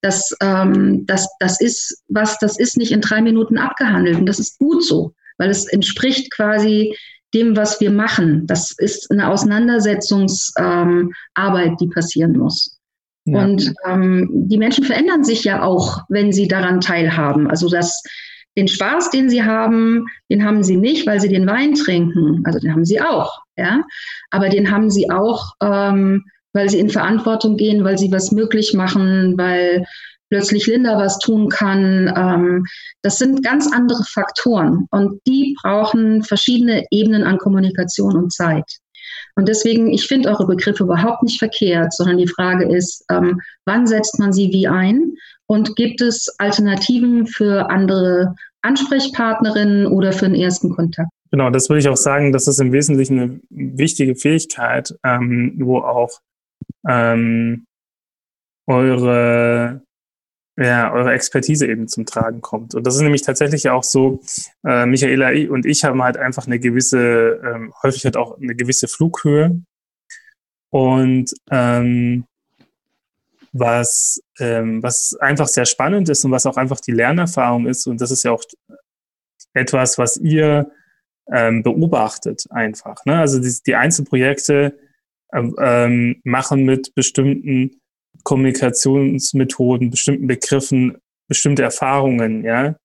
[0.01, 4.39] das, ähm, das, das ist was, das ist nicht in drei Minuten abgehandelt und das
[4.39, 6.97] ist gut so, weil es entspricht quasi
[7.35, 8.47] dem, was wir machen.
[8.47, 12.79] Das ist eine Auseinandersetzungsarbeit, ähm, die passieren muss.
[13.24, 13.45] Ja.
[13.45, 17.51] Und ähm, die Menschen verändern sich ja auch, wenn sie daran teilhaben.
[17.51, 18.05] Also das
[18.57, 22.43] den Spaß, den sie haben, den haben sie nicht, weil sie den Wein trinken.
[22.45, 23.85] Also den haben sie auch, ja.
[24.31, 28.73] Aber den haben sie auch, ähm, weil sie in Verantwortung gehen, weil sie was möglich
[28.73, 29.85] machen, weil
[30.31, 32.13] plötzlich Linda was tun kann.
[32.17, 32.65] Ähm,
[33.03, 38.65] das sind ganz andere Faktoren und die brauchen verschiedene Ebenen an Kommunikation und Zeit.
[39.37, 43.87] Und deswegen, ich finde eure Begriffe überhaupt nicht verkehrt, sondern die Frage ist, ähm, wann
[43.87, 45.13] setzt man sie wie ein
[45.47, 51.11] und gibt es Alternativen für andere Ansprechpartnerinnen oder für den ersten Kontakt?
[51.30, 55.78] Genau, das würde ich auch sagen, das ist im Wesentlichen eine wichtige Fähigkeit, ähm, wo
[55.78, 56.20] auch
[56.88, 57.66] ähm,
[58.66, 59.82] eure
[60.59, 62.74] ja, eure Expertise eben zum Tragen kommt.
[62.74, 64.20] Und das ist nämlich tatsächlich auch so,
[64.66, 68.88] äh, Michaela und ich haben halt einfach eine gewisse, ähm, häufig halt auch eine gewisse
[68.88, 69.61] Flughöhe.
[70.70, 72.24] Und ähm,
[73.53, 78.01] was, ähm, was einfach sehr spannend ist und was auch einfach die Lernerfahrung ist, und
[78.01, 78.42] das ist ja auch
[79.55, 80.70] etwas, was ihr
[81.32, 83.05] ähm, beobachtet einfach.
[83.05, 83.18] Ne?
[83.18, 84.78] Also die, die Einzelprojekte
[85.32, 87.80] ähm, ähm machen mit bestimmten
[88.22, 92.76] Kommunikationsmethoden, bestimmten Begriffen, bestimmte Erfahrungen, ja.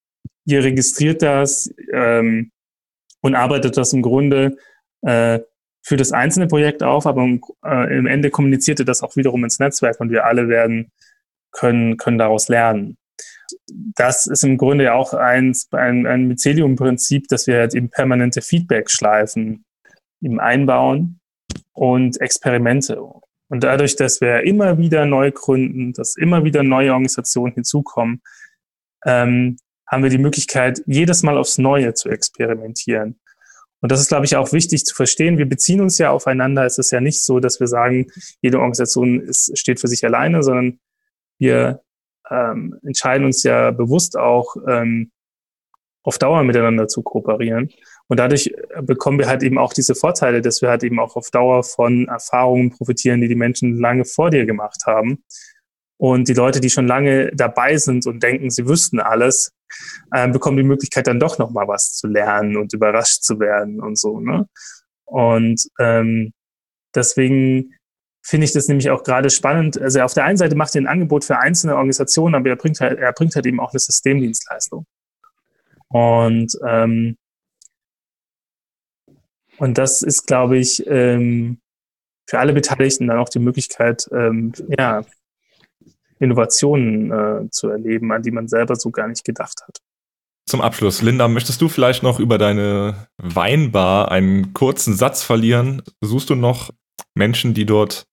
[0.45, 2.51] Ihr registriert das ähm,
[3.21, 4.57] und arbeitet das im Grunde
[5.01, 5.39] äh,
[5.81, 7.23] für das einzelne Projekt auf, aber
[7.65, 10.91] äh, im Ende kommuniziert ihr das auch wiederum ins Netzwerk und wir alle werden
[11.51, 12.97] können, können daraus lernen.
[13.73, 18.41] Das ist im Grunde ja auch ein, ein, ein Mycelium-Prinzip, dass wir halt eben permanente
[18.41, 19.65] Feedback-Schleifen
[20.21, 21.19] eben einbauen
[21.73, 23.01] und Experimente.
[23.01, 28.21] Und dadurch, dass wir immer wieder neu gründen, dass immer wieder neue Organisationen hinzukommen,
[29.05, 29.57] ähm,
[29.87, 33.19] haben wir die Möglichkeit, jedes Mal aufs Neue zu experimentieren.
[33.81, 35.37] Und das ist, glaube ich, auch wichtig zu verstehen.
[35.37, 36.65] Wir beziehen uns ja aufeinander.
[36.65, 38.07] Es ist ja nicht so, dass wir sagen,
[38.41, 40.79] jede Organisation ist, steht für sich alleine, sondern
[41.39, 41.81] wir
[42.29, 45.11] ähm, entscheiden uns ja bewusst auch, ähm,
[46.03, 47.69] auf Dauer miteinander zu kooperieren.
[48.07, 51.15] Und dadurch äh, bekommen wir halt eben auch diese Vorteile, dass wir halt eben auch
[51.15, 55.23] auf Dauer von Erfahrungen profitieren, die die Menschen lange vor dir gemacht haben.
[55.97, 59.53] Und die Leute, die schon lange dabei sind und denken, sie wüssten alles,
[60.11, 63.81] äh, bekommen die Möglichkeit, dann doch noch mal was zu lernen und überrascht zu werden
[63.81, 64.19] und so.
[64.19, 64.47] Ne?
[65.05, 66.33] Und ähm,
[66.95, 67.73] deswegen
[68.23, 69.81] finde ich das nämlich auch gerade spannend.
[69.81, 72.79] Also auf der einen Seite macht er ein Angebot für einzelne Organisationen, aber er bringt
[72.79, 74.85] halt, er bringt halt eben auch eine Systemdienstleistung.
[75.89, 77.17] Und, ähm,
[79.57, 81.59] und das ist, glaube ich, ähm,
[82.29, 85.03] für alle Beteiligten dann auch die Möglichkeit, ähm, ja,
[86.21, 89.79] Innovationen äh, zu erleben, an die man selber so gar nicht gedacht hat.
[90.45, 95.81] Zum Abschluss, Linda, möchtest du vielleicht noch über deine Weinbar einen kurzen Satz verlieren?
[96.01, 96.71] Suchst du noch
[97.15, 98.05] Menschen, die dort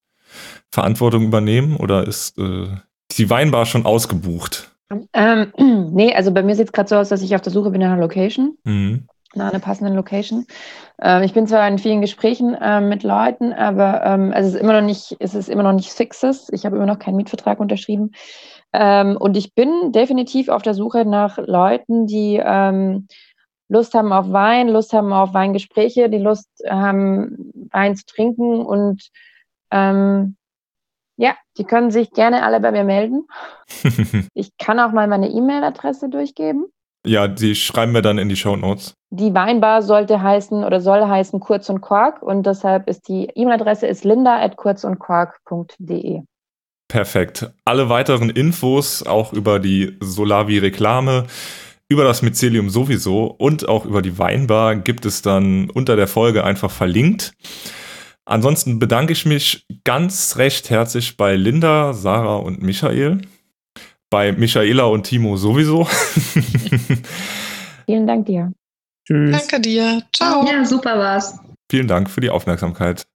[0.71, 2.67] Verantwortung übernehmen oder ist äh,
[3.11, 4.71] die Weinbar schon ausgebucht?
[5.13, 5.51] Ähm,
[5.91, 7.81] nee, also bei mir sieht es gerade so aus, dass ich auf der Suche bin
[7.81, 9.07] nach einer Location, mhm.
[9.35, 10.45] Nach einer passenden Location.
[11.01, 14.73] Ähm, ich bin zwar in vielen Gesprächen ähm, mit Leuten, aber ähm, es ist immer
[14.73, 16.49] noch nicht, es ist immer noch nicht fixes.
[16.51, 18.11] Ich habe immer noch keinen Mietvertrag unterschrieben.
[18.73, 23.07] Ähm, und ich bin definitiv auf der Suche nach Leuten, die ähm,
[23.67, 29.09] Lust haben auf Wein, Lust haben auf Weingespräche, die Lust haben, Wein zu trinken und
[29.71, 30.35] ähm,
[31.17, 33.27] ja, die können sich gerne alle bei mir melden.
[34.33, 36.71] ich kann auch mal meine E-Mail-Adresse durchgeben.
[37.05, 38.95] Ja, die schreiben wir dann in die Show Notes.
[39.11, 43.87] Die Weinbar sollte heißen oder soll heißen Kurz und Quark und deshalb ist die E-Mail-Adresse
[43.87, 46.21] ist linda@kurzundquark.de.
[46.87, 47.51] Perfekt.
[47.65, 51.25] Alle weiteren Infos auch über die Solavi Reklame,
[51.87, 56.43] über das Mycelium sowieso und auch über die Weinbar gibt es dann unter der Folge
[56.43, 57.33] einfach verlinkt.
[58.25, 63.21] Ansonsten bedanke ich mich ganz recht herzlich bei Linda, Sarah und Michael.
[64.09, 65.85] Bei Michaela und Timo sowieso.
[67.85, 68.51] Vielen Dank dir.
[69.05, 69.31] Tschüss.
[69.31, 70.01] Danke dir.
[70.13, 70.45] Ciao.
[70.45, 71.37] Ja, super war's.
[71.69, 73.05] Vielen Dank für die Aufmerksamkeit.